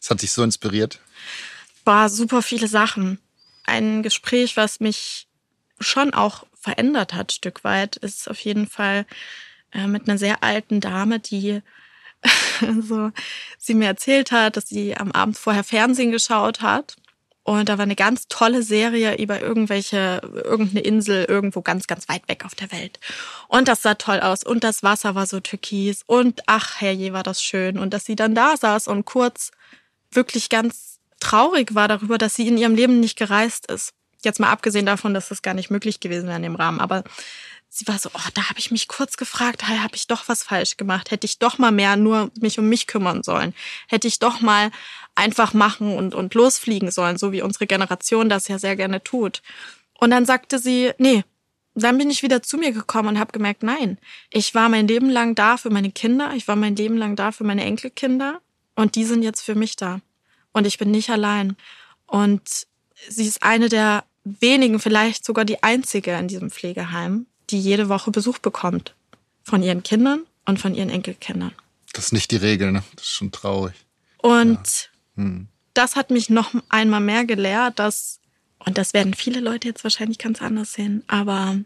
das 0.00 0.08
hat 0.08 0.22
dich 0.22 0.32
so 0.32 0.42
inspiriert? 0.42 0.98
war 1.84 2.08
super 2.08 2.40
viele 2.40 2.68
Sachen. 2.68 3.18
Ein 3.70 4.02
Gespräch, 4.02 4.56
was 4.56 4.80
mich 4.80 5.28
schon 5.78 6.12
auch 6.12 6.44
verändert 6.60 7.14
hat, 7.14 7.32
Stück 7.32 7.64
weit, 7.64 7.96
ist 7.96 8.28
auf 8.28 8.38
jeden 8.40 8.66
Fall 8.66 9.06
äh, 9.72 9.86
mit 9.86 10.08
einer 10.08 10.18
sehr 10.18 10.42
alten 10.42 10.80
Dame, 10.80 11.20
die 11.20 11.62
so 12.82 13.12
sie 13.58 13.74
mir 13.74 13.86
erzählt 13.86 14.32
hat, 14.32 14.56
dass 14.56 14.68
sie 14.68 14.96
am 14.96 15.12
Abend 15.12 15.38
vorher 15.38 15.64
Fernsehen 15.64 16.10
geschaut 16.10 16.60
hat. 16.60 16.96
Und 17.42 17.68
da 17.68 17.78
war 17.78 17.84
eine 17.84 17.96
ganz 17.96 18.28
tolle 18.28 18.62
Serie 18.62 19.16
über 19.16 19.40
irgendwelche, 19.40 20.20
irgendeine 20.44 20.80
Insel 20.80 21.24
irgendwo 21.24 21.62
ganz, 21.62 21.86
ganz 21.86 22.08
weit 22.08 22.28
weg 22.28 22.44
auf 22.44 22.54
der 22.54 22.70
Welt. 22.70 23.00
Und 23.48 23.66
das 23.66 23.82
sah 23.82 23.94
toll 23.94 24.20
aus. 24.20 24.44
Und 24.44 24.62
das 24.62 24.82
Wasser 24.82 25.14
war 25.14 25.26
so 25.26 25.40
türkis. 25.40 26.02
Und 26.06 26.42
ach, 26.46 26.80
herrje, 26.80 27.12
war 27.12 27.22
das 27.22 27.42
schön. 27.42 27.78
Und 27.78 27.94
dass 27.94 28.04
sie 28.04 28.14
dann 28.14 28.34
da 28.34 28.56
saß 28.56 28.88
und 28.88 29.06
kurz 29.06 29.52
wirklich 30.12 30.50
ganz 30.50 30.89
traurig 31.20 31.74
war 31.74 31.88
darüber, 31.88 32.18
dass 32.18 32.34
sie 32.34 32.48
in 32.48 32.58
ihrem 32.58 32.74
Leben 32.74 33.00
nicht 33.00 33.16
gereist 33.16 33.70
ist. 33.70 33.92
Jetzt 34.22 34.40
mal 34.40 34.50
abgesehen 34.50 34.86
davon, 34.86 35.14
dass 35.14 35.28
das 35.28 35.42
gar 35.42 35.54
nicht 35.54 35.70
möglich 35.70 36.00
gewesen 36.00 36.26
wäre 36.26 36.36
in 36.36 36.42
dem 36.42 36.56
Rahmen. 36.56 36.80
Aber 36.80 37.04
sie 37.68 37.86
war 37.86 37.98
so, 37.98 38.10
oh, 38.12 38.28
da 38.34 38.50
habe 38.50 38.58
ich 38.58 38.70
mich 38.70 38.88
kurz 38.88 39.16
gefragt, 39.16 39.66
hey, 39.66 39.78
habe 39.78 39.96
ich 39.96 40.06
doch 40.06 40.28
was 40.28 40.42
falsch 40.42 40.76
gemacht? 40.76 41.10
Hätte 41.10 41.24
ich 41.24 41.38
doch 41.38 41.58
mal 41.58 41.70
mehr 41.70 41.96
nur 41.96 42.30
mich 42.40 42.58
um 42.58 42.68
mich 42.68 42.86
kümmern 42.86 43.22
sollen? 43.22 43.54
Hätte 43.88 44.08
ich 44.08 44.18
doch 44.18 44.40
mal 44.40 44.70
einfach 45.14 45.54
machen 45.54 45.96
und, 45.96 46.14
und 46.14 46.34
losfliegen 46.34 46.90
sollen, 46.90 47.16
so 47.16 47.32
wie 47.32 47.42
unsere 47.42 47.66
Generation 47.66 48.28
das 48.28 48.48
ja 48.48 48.58
sehr 48.58 48.76
gerne 48.76 49.02
tut. 49.02 49.42
Und 49.98 50.10
dann 50.10 50.26
sagte 50.26 50.58
sie, 50.58 50.92
nee, 50.98 51.24
dann 51.74 51.98
bin 51.98 52.10
ich 52.10 52.22
wieder 52.22 52.42
zu 52.42 52.58
mir 52.58 52.72
gekommen 52.72 53.10
und 53.10 53.18
habe 53.18 53.32
gemerkt, 53.32 53.62
nein, 53.62 53.98
ich 54.30 54.54
war 54.54 54.68
mein 54.68 54.88
Leben 54.88 55.08
lang 55.08 55.34
da 55.34 55.56
für 55.56 55.70
meine 55.70 55.92
Kinder, 55.92 56.32
ich 56.34 56.48
war 56.48 56.56
mein 56.56 56.76
Leben 56.76 56.96
lang 56.96 57.16
da 57.16 57.32
für 57.32 57.44
meine 57.44 57.64
Enkelkinder 57.64 58.40
und 58.74 58.96
die 58.96 59.04
sind 59.04 59.22
jetzt 59.22 59.42
für 59.42 59.54
mich 59.54 59.76
da. 59.76 60.00
Und 60.52 60.66
ich 60.66 60.78
bin 60.78 60.90
nicht 60.90 61.10
allein. 61.10 61.56
Und 62.06 62.66
sie 63.08 63.26
ist 63.26 63.42
eine 63.42 63.68
der 63.68 64.04
wenigen, 64.24 64.80
vielleicht 64.80 65.24
sogar 65.24 65.44
die 65.44 65.62
einzige 65.62 66.12
in 66.12 66.28
diesem 66.28 66.50
Pflegeheim, 66.50 67.26
die 67.50 67.60
jede 67.60 67.88
Woche 67.88 68.10
Besuch 68.10 68.38
bekommt. 68.38 68.94
Von 69.42 69.62
ihren 69.62 69.82
Kindern 69.82 70.24
und 70.44 70.60
von 70.60 70.74
ihren 70.74 70.90
Enkelkindern. 70.90 71.52
Das 71.92 72.06
ist 72.06 72.12
nicht 72.12 72.30
die 72.30 72.36
Regel, 72.36 72.72
ne? 72.72 72.84
Das 72.94 73.04
ist 73.04 73.10
schon 73.10 73.32
traurig. 73.32 73.74
Und 74.18 74.90
Hm. 75.16 75.48
das 75.74 75.96
hat 75.96 76.10
mich 76.10 76.30
noch 76.30 76.52
einmal 76.68 77.00
mehr 77.00 77.24
gelehrt, 77.24 77.78
dass, 77.78 78.20
und 78.58 78.78
das 78.78 78.92
werden 78.92 79.14
viele 79.14 79.40
Leute 79.40 79.68
jetzt 79.68 79.82
wahrscheinlich 79.82 80.18
ganz 80.18 80.40
anders 80.42 80.72
sehen, 80.74 81.02
aber 81.08 81.58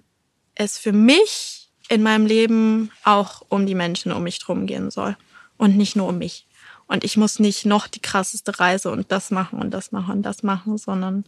es 0.55 0.79
für 0.79 0.93
mich 0.93 1.69
in 1.89 2.03
meinem 2.03 2.27
Leben 2.27 2.91
auch 3.03 3.43
um 3.49 3.67
die 3.67 3.75
Menschen 3.75 4.13
um 4.13 4.23
mich 4.23 4.39
drum 4.39 4.67
gehen 4.67 4.91
soll 4.91 5.17
und 5.59 5.77
nicht 5.77 5.97
nur 5.97 6.09
um 6.09 6.19
mich. 6.19 6.47
Und 6.87 7.05
ich 7.05 7.17
muss 7.17 7.39
nicht 7.39 7.65
noch 7.65 7.87
die 7.89 8.01
krasseste 8.01 8.59
Reise 8.61 8.91
und 8.91 9.11
das 9.11 9.31
machen 9.31 9.59
und 9.59 9.71
das 9.71 9.93
machen 9.93 10.13
und 10.17 10.23
das 10.23 10.43
machen, 10.43 10.77
sondern 10.79 11.25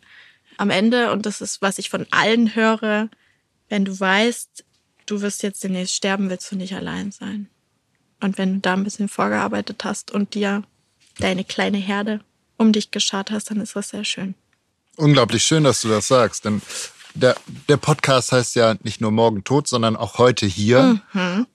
am 0.59 0.71
Ende, 0.71 1.13
und 1.13 1.27
das 1.27 1.41
ist, 1.41 1.63
was 1.63 1.79
ich 1.79 1.91
von 1.91 2.07
allen 2.11 2.55
höre, 2.55 3.09
wenn 3.69 3.85
du 3.85 3.99
weißt, 3.99 4.65
du 5.07 5.21
wirst 5.21 5.43
jetzt 5.43 5.65
demnächst 5.65 5.95
sterben, 5.95 6.31
willst 6.31 6.51
du 6.51 6.57
nicht 6.57 6.75
allein 6.75 7.13
sein. 7.13 7.49
Und 8.21 8.39
wenn 8.39 8.55
du 8.55 8.61
da 8.61 8.75
ein 8.75 8.85
bisschen 8.85 9.09
vorgearbeitet 9.09 9.85
hast 9.85 10.11
und 10.11 10.35
dir 10.35 10.63
deine 11.19 11.45
kleine 11.45 11.79
Herde 11.79 12.21
um 12.57 12.73
dich 12.73 12.91
geschart 12.91 13.31
hast, 13.31 13.51
dann 13.51 13.61
ist 13.61 13.77
das 13.77 13.91
sehr 13.91 14.05
schön. 14.05 14.35
Unglaublich 14.97 15.43
schön, 15.45 15.65
dass 15.65 15.83
du 15.83 15.89
das 15.89 16.09
sagst, 16.09 16.47
denn 16.47 16.63
der, 17.15 17.37
der 17.69 17.77
Podcast 17.77 18.33
heißt 18.33 18.57
ja 18.57 18.77
nicht 18.83 19.01
nur 19.01 19.11
morgen 19.11 19.45
tot, 19.45 19.69
sondern 19.69 19.97
auch 19.97 20.19
heute 20.19 20.47
hier. 20.47 21.01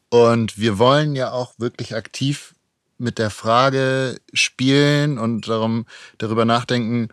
Und 0.10 0.58
wir 0.58 0.78
wollen 0.78 1.16
ja 1.16 1.32
auch 1.32 1.54
wirklich 1.58 1.96
aktiv 1.96 2.54
mit 3.02 3.18
der 3.18 3.30
Frage 3.30 4.20
spielen 4.34 5.18
und 5.18 5.48
darum, 5.48 5.86
darüber 6.18 6.46
nachdenken, 6.46 7.10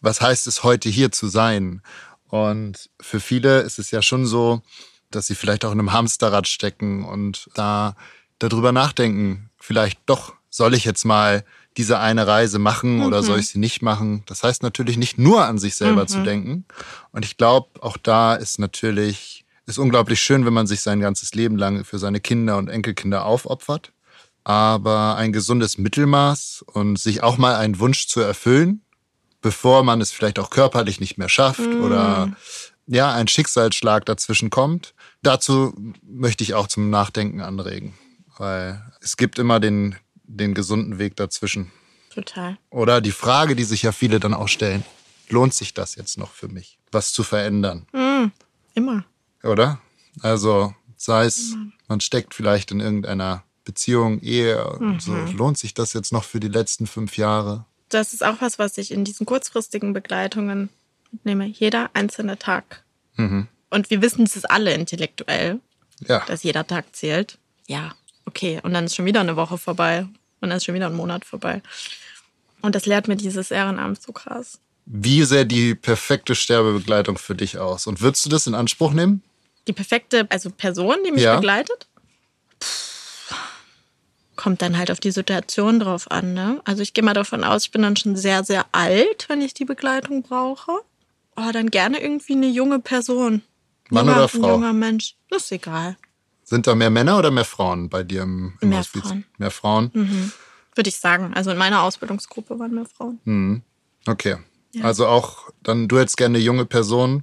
was 0.00 0.20
heißt 0.20 0.46
es 0.46 0.62
heute 0.62 0.88
hier 0.88 1.12
zu 1.12 1.28
sein? 1.28 1.82
Und 2.28 2.90
für 3.00 3.20
viele 3.20 3.60
ist 3.60 3.78
es 3.78 3.90
ja 3.90 4.02
schon 4.02 4.26
so, 4.26 4.62
dass 5.10 5.26
sie 5.26 5.34
vielleicht 5.34 5.64
auch 5.64 5.72
in 5.72 5.78
einem 5.78 5.92
Hamsterrad 5.92 6.48
stecken 6.48 7.04
und 7.04 7.50
da 7.54 7.94
darüber 8.38 8.72
nachdenken, 8.72 9.50
vielleicht 9.58 10.00
doch, 10.06 10.34
soll 10.50 10.74
ich 10.74 10.84
jetzt 10.84 11.04
mal 11.04 11.44
diese 11.76 11.98
eine 11.98 12.26
Reise 12.26 12.58
machen 12.58 13.02
oder 13.02 13.22
soll 13.22 13.38
ich 13.38 13.48
sie 13.48 13.58
nicht 13.58 13.80
machen? 13.80 14.22
Das 14.26 14.42
heißt 14.42 14.62
natürlich 14.62 14.98
nicht 14.98 15.18
nur 15.18 15.46
an 15.46 15.58
sich 15.58 15.74
selber 15.74 16.06
zu 16.06 16.22
denken. 16.22 16.66
Und 17.12 17.24
ich 17.24 17.36
glaube, 17.36 17.68
auch 17.80 17.96
da 17.96 18.34
ist 18.34 18.58
natürlich, 18.58 19.44
ist 19.66 19.78
unglaublich 19.78 20.20
schön, 20.20 20.44
wenn 20.44 20.52
man 20.52 20.66
sich 20.66 20.82
sein 20.82 21.00
ganzes 21.00 21.34
Leben 21.34 21.56
lang 21.56 21.84
für 21.84 21.98
seine 21.98 22.20
Kinder 22.20 22.58
und 22.58 22.68
Enkelkinder 22.68 23.24
aufopfert. 23.24 23.92
Aber 24.44 25.16
ein 25.16 25.32
gesundes 25.32 25.78
Mittelmaß 25.78 26.64
und 26.66 26.98
sich 26.98 27.22
auch 27.22 27.38
mal 27.38 27.56
einen 27.56 27.78
Wunsch 27.78 28.08
zu 28.08 28.20
erfüllen, 28.20 28.82
bevor 29.40 29.84
man 29.84 30.00
es 30.00 30.10
vielleicht 30.10 30.38
auch 30.38 30.50
körperlich 30.50 31.00
nicht 31.00 31.18
mehr 31.18 31.28
schafft 31.28 31.60
oder 31.60 32.32
ja, 32.86 33.12
ein 33.12 33.28
Schicksalsschlag 33.28 34.04
dazwischen 34.04 34.50
kommt. 34.50 34.94
Dazu 35.22 35.74
möchte 36.02 36.42
ich 36.42 36.54
auch 36.54 36.66
zum 36.66 36.90
Nachdenken 36.90 37.40
anregen, 37.40 37.94
weil 38.36 38.82
es 39.00 39.16
gibt 39.16 39.38
immer 39.38 39.60
den, 39.60 39.96
den 40.24 40.54
gesunden 40.54 40.98
Weg 40.98 41.16
dazwischen. 41.16 41.70
Total. 42.12 42.58
Oder 42.70 43.00
die 43.00 43.12
Frage, 43.12 43.56
die 43.56 43.64
sich 43.64 43.82
ja 43.82 43.92
viele 43.92 44.20
dann 44.20 44.34
auch 44.34 44.48
stellen, 44.48 44.84
lohnt 45.28 45.54
sich 45.54 45.72
das 45.74 45.94
jetzt 45.94 46.18
noch 46.18 46.32
für 46.32 46.48
mich, 46.48 46.78
was 46.90 47.12
zu 47.12 47.22
verändern? 47.22 47.86
Immer. 48.74 49.04
Oder? 49.42 49.80
Also 50.20 50.74
sei 50.96 51.24
es, 51.24 51.56
man 51.88 52.00
steckt 52.00 52.34
vielleicht 52.34 52.70
in 52.70 52.80
irgendeiner 52.80 53.44
Beziehung, 53.64 54.20
Ehe, 54.20 54.64
und 54.74 55.00
so, 55.02 55.14
lohnt 55.36 55.56
sich 55.58 55.74
das 55.74 55.92
jetzt 55.92 56.12
noch 56.12 56.24
für 56.24 56.40
die 56.40 56.48
letzten 56.48 56.86
fünf 56.86 57.16
Jahre? 57.16 57.64
Das 57.88 58.12
ist 58.12 58.24
auch 58.24 58.40
was, 58.40 58.58
was 58.58 58.78
ich 58.78 58.90
in 58.90 59.04
diesen 59.04 59.26
kurzfristigen 59.26 59.92
Begleitungen 59.92 60.68
mitnehme. 61.10 61.46
Jeder 61.46 61.90
einzelne 61.94 62.38
Tag. 62.38 62.82
Und 63.16 63.90
wir 63.90 64.02
wissen 64.02 64.24
es 64.24 64.34
ist 64.36 64.50
alle 64.50 64.74
intellektuell, 64.74 65.60
Ja, 66.08 66.24
dass 66.26 66.42
jeder 66.42 66.66
Tag 66.66 66.86
zählt. 66.96 67.38
Ja, 67.68 67.92
okay. 68.26 68.60
Und 68.62 68.72
dann 68.74 68.86
ist 68.86 68.96
schon 68.96 69.04
wieder 69.04 69.20
eine 69.20 69.36
Woche 69.36 69.58
vorbei. 69.58 70.00
Und 70.40 70.48
dann 70.48 70.56
ist 70.56 70.64
schon 70.64 70.74
wieder 70.74 70.86
ein 70.88 70.94
Monat 70.96 71.24
vorbei. 71.24 71.62
Und 72.62 72.74
das 72.74 72.86
lehrt 72.86 73.06
mir 73.08 73.16
dieses 73.16 73.50
Ehrenamt 73.50 74.02
so 74.02 74.12
krass. 74.12 74.58
wie 74.86 75.22
sähe 75.22 75.46
die 75.46 75.74
perfekte 75.76 76.34
Sterbebegleitung 76.34 77.16
für 77.18 77.36
dich 77.36 77.58
aus? 77.58 77.86
Und 77.86 78.00
würdest 78.00 78.24
du 78.26 78.30
das 78.30 78.46
in 78.48 78.54
Anspruch 78.54 78.92
nehmen? 78.92 79.22
Die 79.68 79.72
perfekte, 79.72 80.26
also 80.30 80.50
Person, 80.50 80.96
die 81.06 81.12
mich 81.12 81.22
Ja. 81.22 81.36
begleitet, 81.36 81.86
kommt 84.42 84.60
dann 84.60 84.76
halt 84.76 84.90
auf 84.90 84.98
die 84.98 85.12
Situation 85.12 85.78
drauf 85.78 86.10
an. 86.10 86.34
Ne? 86.34 86.60
Also 86.64 86.82
ich 86.82 86.94
gehe 86.94 87.04
mal 87.04 87.14
davon 87.14 87.44
aus, 87.44 87.66
ich 87.66 87.70
bin 87.70 87.82
dann 87.82 87.94
schon 87.94 88.16
sehr, 88.16 88.42
sehr 88.42 88.66
alt, 88.72 89.26
wenn 89.28 89.40
ich 89.40 89.54
die 89.54 89.64
Begleitung 89.64 90.24
brauche. 90.24 90.72
Oh, 91.36 91.50
dann 91.52 91.70
gerne 91.70 92.02
irgendwie 92.02 92.32
eine 92.32 92.48
junge 92.48 92.80
Person. 92.80 93.42
Mann 93.90 94.06
junger, 94.06 94.16
oder 94.16 94.24
Ein 94.24 94.40
Frau? 94.40 94.50
junger 94.54 94.72
Mensch. 94.72 95.14
Das 95.30 95.44
ist 95.44 95.52
egal. 95.52 95.96
Sind 96.42 96.66
da 96.66 96.74
mehr 96.74 96.90
Männer 96.90 97.20
oder 97.20 97.30
mehr 97.30 97.44
Frauen 97.44 97.88
bei 97.88 98.02
dir 98.02 98.22
im, 98.22 98.58
im 98.60 98.70
Mehr 98.70 98.80
Hospiz? 98.80 99.02
Frauen. 99.02 99.24
Mehr 99.38 99.52
Frauen? 99.52 100.32
Würde 100.74 100.88
ich 100.88 100.98
sagen. 100.98 101.32
Also 101.34 101.52
in 101.52 101.56
meiner 101.56 101.82
Ausbildungsgruppe 101.82 102.58
waren 102.58 102.74
mehr 102.74 102.86
Frauen. 102.86 103.62
Okay. 104.08 104.38
Also 104.82 105.06
auch 105.06 105.50
dann, 105.62 105.86
du 105.86 106.00
hättest 106.00 106.16
gerne 106.16 106.38
eine 106.38 106.44
junge 106.44 106.64
Person, 106.64 107.22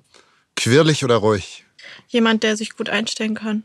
quirlig 0.56 1.04
oder 1.04 1.18
ruhig? 1.18 1.66
Jemand, 2.08 2.44
der 2.44 2.56
sich 2.56 2.78
gut 2.78 2.90
einstellen 2.90 3.36
kann. 3.36 3.64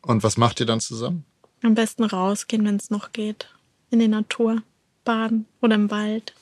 Und 0.00 0.22
was 0.22 0.38
macht 0.38 0.58
ihr 0.60 0.66
dann 0.66 0.80
zusammen? 0.80 1.26
Am 1.64 1.74
besten 1.74 2.04
rausgehen, 2.04 2.64
wenn 2.66 2.76
es 2.76 2.90
noch 2.90 3.12
geht. 3.12 3.48
In 3.90 3.98
die 3.98 4.08
Natur. 4.08 4.62
Baden 5.04 5.46
oder 5.60 5.74
im 5.76 5.90
Wald. 5.90 6.34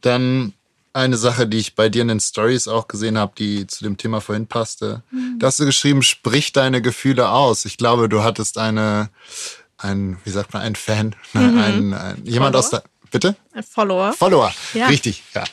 Dann 0.00 0.52
eine 0.92 1.16
Sache, 1.16 1.46
die 1.46 1.58
ich 1.58 1.74
bei 1.74 1.88
dir 1.88 2.02
in 2.02 2.08
den 2.08 2.20
Stories 2.20 2.66
auch 2.66 2.88
gesehen 2.88 3.16
habe, 3.18 3.32
die 3.38 3.66
zu 3.66 3.84
dem 3.84 3.96
Thema 3.96 4.20
vorhin 4.20 4.46
passte. 4.46 5.02
Da 5.38 5.46
hast 5.48 5.60
du 5.60 5.64
geschrieben, 5.66 6.02
sprich 6.02 6.52
deine 6.52 6.82
Gefühle 6.82 7.28
aus. 7.30 7.64
Ich 7.64 7.76
glaube, 7.76 8.08
du 8.08 8.22
hattest 8.24 8.58
eine, 8.58 9.10
ein, 9.76 10.18
wie 10.24 10.30
sagt 10.30 10.52
man, 10.52 10.62
ein 10.62 10.74
Fan, 10.74 11.14
ne? 11.34 11.40
ein, 11.64 11.94
ein, 11.94 12.24
jemand 12.24 12.56
aus 12.56 12.70
der, 12.70 12.82
bitte? 13.12 13.36
Ein 13.52 13.62
Follower. 13.62 14.12
Follower, 14.12 14.52
Ja. 14.74 14.86
richtig, 14.88 15.22
ja. 15.34 15.44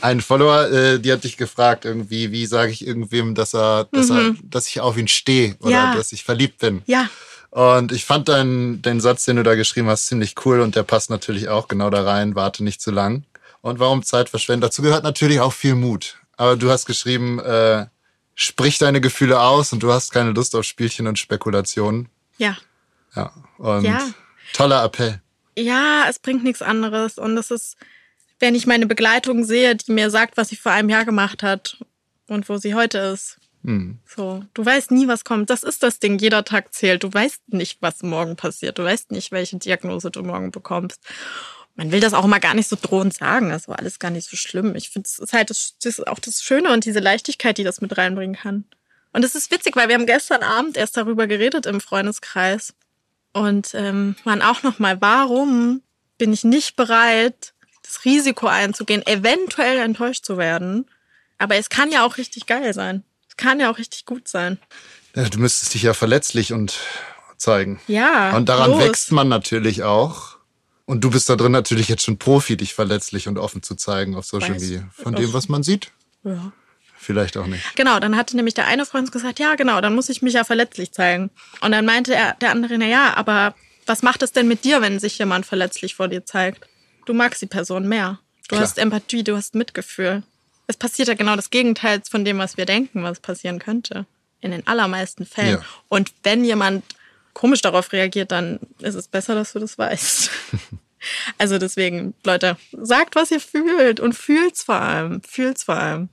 Ein 0.00 0.20
Follower, 0.20 0.68
äh, 0.70 1.00
die 1.00 1.12
hat 1.12 1.24
dich 1.24 1.36
gefragt, 1.36 1.84
irgendwie, 1.84 2.30
wie 2.30 2.46
sage 2.46 2.70
ich 2.70 2.86
irgendwem, 2.86 3.34
dass 3.34 3.54
er, 3.54 3.84
dass 3.90 4.10
er, 4.10 4.34
dass 4.44 4.68
ich 4.68 4.80
auf 4.80 4.96
ihn 4.96 5.08
stehe 5.08 5.56
oder 5.60 5.70
Ja. 5.70 5.94
dass 5.96 6.12
ich 6.12 6.22
verliebt 6.22 6.58
bin. 6.58 6.82
Ja, 6.86 7.08
Und 7.52 7.92
ich 7.92 8.06
fand 8.06 8.28
deinen, 8.30 8.80
den 8.80 8.98
Satz, 9.00 9.26
den 9.26 9.36
du 9.36 9.42
da 9.42 9.54
geschrieben 9.54 9.86
hast, 9.88 10.06
ziemlich 10.06 10.34
cool 10.46 10.60
und 10.60 10.74
der 10.74 10.84
passt 10.84 11.10
natürlich 11.10 11.50
auch 11.50 11.68
genau 11.68 11.90
da 11.90 12.02
rein. 12.02 12.34
Warte 12.34 12.64
nicht 12.64 12.80
zu 12.80 12.90
lang. 12.90 13.24
Und 13.60 13.78
warum 13.78 14.02
Zeit 14.02 14.30
verschwenden? 14.30 14.62
Dazu 14.62 14.80
gehört 14.80 15.04
natürlich 15.04 15.38
auch 15.38 15.52
viel 15.52 15.74
Mut. 15.74 16.16
Aber 16.38 16.56
du 16.56 16.70
hast 16.70 16.86
geschrieben, 16.86 17.38
äh, 17.40 17.84
sprich 18.34 18.78
deine 18.78 19.02
Gefühle 19.02 19.38
aus 19.38 19.70
und 19.74 19.82
du 19.82 19.92
hast 19.92 20.12
keine 20.12 20.30
Lust 20.30 20.56
auf 20.56 20.64
Spielchen 20.64 21.06
und 21.06 21.18
Spekulationen. 21.18 22.08
ja. 22.38 22.56
Ja. 23.14 23.30
Und 23.58 23.84
Ja. 23.84 24.08
toller 24.54 24.82
Appell. 24.82 25.20
Ja, 25.54 26.06
es 26.08 26.18
bringt 26.18 26.42
nichts 26.44 26.62
anderes. 26.62 27.18
Und 27.18 27.36
es 27.36 27.50
ist, 27.50 27.76
wenn 28.38 28.54
ich 28.54 28.66
meine 28.66 28.86
Begleitung 28.86 29.44
sehe, 29.44 29.76
die 29.76 29.92
mir 29.92 30.08
sagt, 30.08 30.38
was 30.38 30.48
sie 30.48 30.56
vor 30.56 30.72
einem 30.72 30.88
Jahr 30.88 31.04
gemacht 31.04 31.42
hat 31.42 31.76
und 32.28 32.48
wo 32.48 32.56
sie 32.56 32.74
heute 32.74 32.96
ist. 32.96 33.36
Hm. 33.64 33.98
So, 34.04 34.44
du 34.54 34.64
weißt 34.64 34.90
nie, 34.90 35.06
was 35.08 35.24
kommt. 35.24 35.50
Das 35.50 35.62
ist 35.62 35.82
das 35.82 35.98
Ding. 35.98 36.18
Jeder 36.18 36.44
Tag 36.44 36.74
zählt. 36.74 37.04
Du 37.04 37.12
weißt 37.12 37.52
nicht, 37.52 37.80
was 37.80 38.02
morgen 38.02 38.36
passiert. 38.36 38.78
Du 38.78 38.84
weißt 38.84 39.12
nicht, 39.12 39.30
welche 39.32 39.56
Diagnose 39.56 40.10
du 40.10 40.22
morgen 40.22 40.50
bekommst. 40.50 41.00
Man 41.74 41.90
will 41.90 42.00
das 42.00 42.12
auch 42.12 42.26
mal 42.26 42.40
gar 42.40 42.54
nicht 42.54 42.68
so 42.68 42.76
drohend 42.80 43.14
sagen. 43.14 43.50
Das 43.50 43.68
war 43.68 43.78
alles 43.78 43.98
gar 43.98 44.10
nicht 44.10 44.28
so 44.28 44.36
schlimm. 44.36 44.74
Ich 44.74 44.90
finde, 44.90 45.08
es 45.08 45.18
ist 45.18 45.32
halt 45.32 45.50
das, 45.50 45.76
das 45.82 45.98
ist 45.98 46.06
auch 46.06 46.18
das 46.18 46.42
Schöne 46.42 46.72
und 46.72 46.84
diese 46.84 47.00
Leichtigkeit, 47.00 47.56
die 47.56 47.64
das 47.64 47.80
mit 47.80 47.96
reinbringen 47.96 48.36
kann. 48.36 48.64
Und 49.12 49.24
es 49.24 49.34
ist 49.34 49.50
witzig, 49.50 49.76
weil 49.76 49.88
wir 49.88 49.94
haben 49.94 50.06
gestern 50.06 50.42
Abend 50.42 50.76
erst 50.76 50.96
darüber 50.96 51.26
geredet 51.26 51.66
im 51.66 51.80
Freundeskreis 51.80 52.74
und 53.32 53.74
ähm, 53.74 54.16
waren 54.24 54.42
auch 54.42 54.62
noch 54.62 54.78
mal, 54.78 55.00
warum 55.00 55.82
bin 56.18 56.32
ich 56.32 56.44
nicht 56.44 56.76
bereit, 56.76 57.54
das 57.82 58.04
Risiko 58.04 58.46
einzugehen, 58.46 59.06
eventuell 59.06 59.78
enttäuscht 59.78 60.24
zu 60.24 60.38
werden. 60.38 60.86
Aber 61.38 61.56
es 61.56 61.68
kann 61.68 61.90
ja 61.90 62.04
auch 62.04 62.16
richtig 62.16 62.46
geil 62.46 62.72
sein. 62.74 63.04
Es 63.32 63.36
kann 63.38 63.60
ja 63.60 63.70
auch 63.70 63.78
richtig 63.78 64.04
gut 64.04 64.28
sein. 64.28 64.58
Ja, 65.16 65.26
Du 65.28 65.38
müsstest 65.38 65.72
dich 65.72 65.82
ja 65.82 65.94
verletzlich 65.94 66.52
und 66.52 66.78
zeigen. 67.38 67.80
Ja. 67.86 68.36
Und 68.36 68.50
daran 68.50 68.72
los. 68.72 68.80
wächst 68.82 69.10
man 69.10 69.28
natürlich 69.28 69.82
auch. 69.84 70.36
Und 70.84 71.02
du 71.02 71.10
bist 71.10 71.30
da 71.30 71.36
drin 71.36 71.52
natürlich 71.52 71.88
jetzt 71.88 72.02
schon 72.04 72.18
Profi, 72.18 72.58
dich 72.58 72.74
verletzlich 72.74 73.28
und 73.28 73.38
offen 73.38 73.62
zu 73.62 73.74
zeigen 73.74 74.16
auf 74.16 74.26
Social 74.26 74.54
Weiß. 74.54 74.60
Media. 74.62 74.88
Von 74.92 75.14
dem, 75.14 75.32
was 75.32 75.48
man 75.48 75.62
sieht, 75.62 75.90
Ja. 76.24 76.52
vielleicht 76.98 77.38
auch 77.38 77.46
nicht. 77.46 77.64
Genau, 77.74 77.98
dann 78.00 78.16
hatte 78.18 78.36
nämlich 78.36 78.52
der 78.54 78.66
eine 78.66 78.84
Freund 78.84 79.10
gesagt, 79.12 79.38
ja, 79.38 79.54
genau, 79.54 79.80
dann 79.80 79.94
muss 79.94 80.10
ich 80.10 80.20
mich 80.20 80.34
ja 80.34 80.44
verletzlich 80.44 80.92
zeigen. 80.92 81.30
Und 81.62 81.72
dann 81.72 81.86
meinte 81.86 82.14
er, 82.14 82.34
der 82.34 82.50
andere, 82.50 82.76
na 82.76 82.86
ja, 82.86 83.14
aber 83.16 83.54
was 83.86 84.02
macht 84.02 84.22
es 84.22 84.32
denn 84.32 84.46
mit 84.46 84.64
dir, 84.64 84.82
wenn 84.82 85.00
sich 85.00 85.16
jemand 85.18 85.46
verletzlich 85.46 85.94
vor 85.94 86.08
dir 86.08 86.26
zeigt? 86.26 86.68
Du 87.06 87.14
magst 87.14 87.40
die 87.40 87.46
Person 87.46 87.88
mehr. 87.88 88.18
Du 88.48 88.56
Klar. 88.56 88.62
hast 88.62 88.76
Empathie, 88.78 89.24
du 89.24 89.34
hast 89.36 89.54
Mitgefühl. 89.54 90.22
Es 90.72 90.78
passiert 90.78 91.08
ja 91.08 91.12
genau 91.12 91.36
das 91.36 91.50
Gegenteil 91.50 92.00
von 92.08 92.24
dem, 92.24 92.38
was 92.38 92.56
wir 92.56 92.64
denken, 92.64 93.02
was 93.02 93.20
passieren 93.20 93.58
könnte. 93.58 94.06
In 94.40 94.52
den 94.52 94.66
allermeisten 94.66 95.26
Fällen. 95.26 95.58
Ja. 95.58 95.64
Und 95.88 96.12
wenn 96.22 96.46
jemand 96.46 96.82
komisch 97.34 97.60
darauf 97.60 97.92
reagiert, 97.92 98.32
dann 98.32 98.58
ist 98.80 98.94
es 98.94 99.06
besser, 99.06 99.34
dass 99.34 99.52
du 99.52 99.58
das 99.58 99.76
weißt. 99.76 100.30
also 101.38 101.58
deswegen, 101.58 102.14
Leute, 102.24 102.56
sagt, 102.72 103.16
was 103.16 103.30
ihr 103.30 103.38
fühlt 103.38 104.00
und 104.00 104.14
fühlt's 104.14 104.62
vor 104.62 104.76
allem. 104.76 105.20
Fühlt's 105.28 105.64
vor 105.64 105.76
allem. 105.76 106.08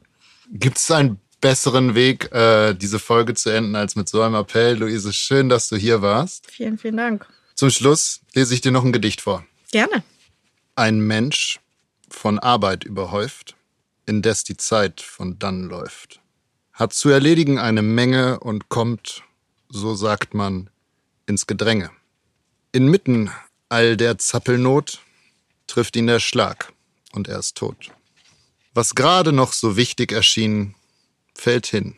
Gibt 0.51 0.77
es 0.77 0.91
einen 0.91 1.21
besseren 1.39 1.95
Weg, 1.95 2.29
äh, 2.33 2.73
diese 2.73 2.99
Folge 2.99 3.35
zu 3.35 3.49
enden, 3.49 3.77
als 3.77 3.95
mit 3.95 4.09
so 4.09 4.21
einem 4.21 4.35
Appell? 4.35 4.75
Luise, 4.75 5.13
schön, 5.13 5.47
dass 5.47 5.69
du 5.69 5.77
hier 5.77 6.01
warst. 6.01 6.51
Vielen, 6.51 6.77
vielen 6.77 6.97
Dank. 6.97 7.25
Zum 7.55 7.69
Schluss 7.69 8.19
lese 8.35 8.53
ich 8.53 8.59
dir 8.59 8.73
noch 8.73 8.83
ein 8.83 8.91
Gedicht 8.91 9.21
vor. 9.21 9.45
Gerne. 9.71 10.03
Ein 10.75 10.99
Mensch 10.99 11.61
von 12.09 12.39
Arbeit 12.39 12.83
überhäuft, 12.83 13.55
indes 14.09 14.43
die 14.43 14.57
Zeit 14.57 15.01
von 15.01 15.37
dann 15.39 15.63
läuft, 15.63 16.19
hat 16.73 16.93
zu 16.93 17.09
erledigen 17.09 17.59
eine 17.59 17.83
Menge 17.83 18.39
und 18.39 18.67
kommt, 18.67 19.23
so 19.69 19.93
sagt 19.93 20.33
man, 20.33 20.69
ins 21.27 21.45
Gedränge. 21.45 21.91
Inmitten 22.71 23.31
all 23.69 23.95
der 23.95 24.17
Zappelnot 24.17 24.99
trifft 25.67 25.95
ihn 25.95 26.07
der 26.07 26.19
Schlag 26.19 26.73
und 27.11 27.27
er 27.27 27.39
ist 27.39 27.55
tot. 27.55 27.91
Was 28.73 28.95
gerade 28.95 29.31
noch 29.31 29.53
so 29.53 29.77
wichtig 29.77 30.11
erschien, 30.11 30.75
fällt 31.35 31.67
hin. 31.67 31.95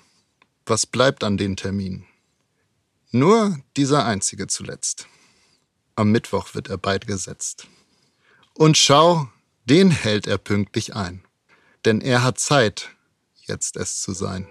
Was 0.65 0.85
bleibt 0.85 1.23
an 1.23 1.37
den 1.37 1.55
Termin? 1.55 2.05
Nur 3.11 3.59
dieser 3.77 4.05
einzige 4.05 4.47
zuletzt. 4.47 5.07
Am 5.95 6.11
Mittwoch 6.11 6.53
wird 6.53 6.69
er 6.69 6.77
beigesetzt. 6.77 7.67
Und 8.53 8.77
schau, 8.77 9.29
den 9.65 9.91
hält 9.91 10.27
er 10.27 10.37
pünktlich 10.37 10.95
ein. 10.95 11.23
Denn 11.85 12.01
er 12.01 12.23
hat 12.23 12.39
Zeit, 12.39 12.89
jetzt 13.47 13.75
es 13.77 14.01
zu 14.01 14.13
sein. 14.13 14.47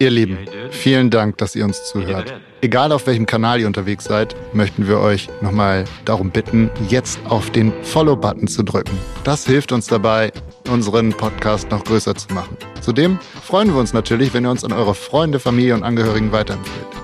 Ihr 0.00 0.10
Lieben, 0.10 0.38
vielen 0.70 1.08
Dank, 1.08 1.38
dass 1.38 1.54
ihr 1.54 1.64
uns 1.64 1.84
zuhört. 1.84 2.34
Egal 2.62 2.90
auf 2.90 3.06
welchem 3.06 3.26
Kanal 3.26 3.60
ihr 3.60 3.66
unterwegs 3.66 4.04
seid, 4.04 4.34
möchten 4.52 4.88
wir 4.88 4.98
euch 4.98 5.28
nochmal 5.40 5.84
darum 6.04 6.30
bitten, 6.30 6.68
jetzt 6.88 7.20
auf 7.28 7.50
den 7.50 7.72
Follow-Button 7.84 8.48
zu 8.48 8.64
drücken. 8.64 8.98
Das 9.22 9.46
hilft 9.46 9.70
uns 9.70 9.86
dabei, 9.86 10.32
unseren 10.68 11.10
Podcast 11.10 11.70
noch 11.70 11.84
größer 11.84 12.14
zu 12.16 12.34
machen. 12.34 12.56
Zudem 12.80 13.18
freuen 13.42 13.68
wir 13.68 13.76
uns 13.78 13.92
natürlich, 13.92 14.34
wenn 14.34 14.44
ihr 14.44 14.50
uns 14.50 14.64
an 14.64 14.72
eure 14.72 14.94
Freunde, 14.94 15.38
Familie 15.38 15.74
und 15.74 15.84
Angehörigen 15.84 16.32
weiterempfehlt. 16.32 17.03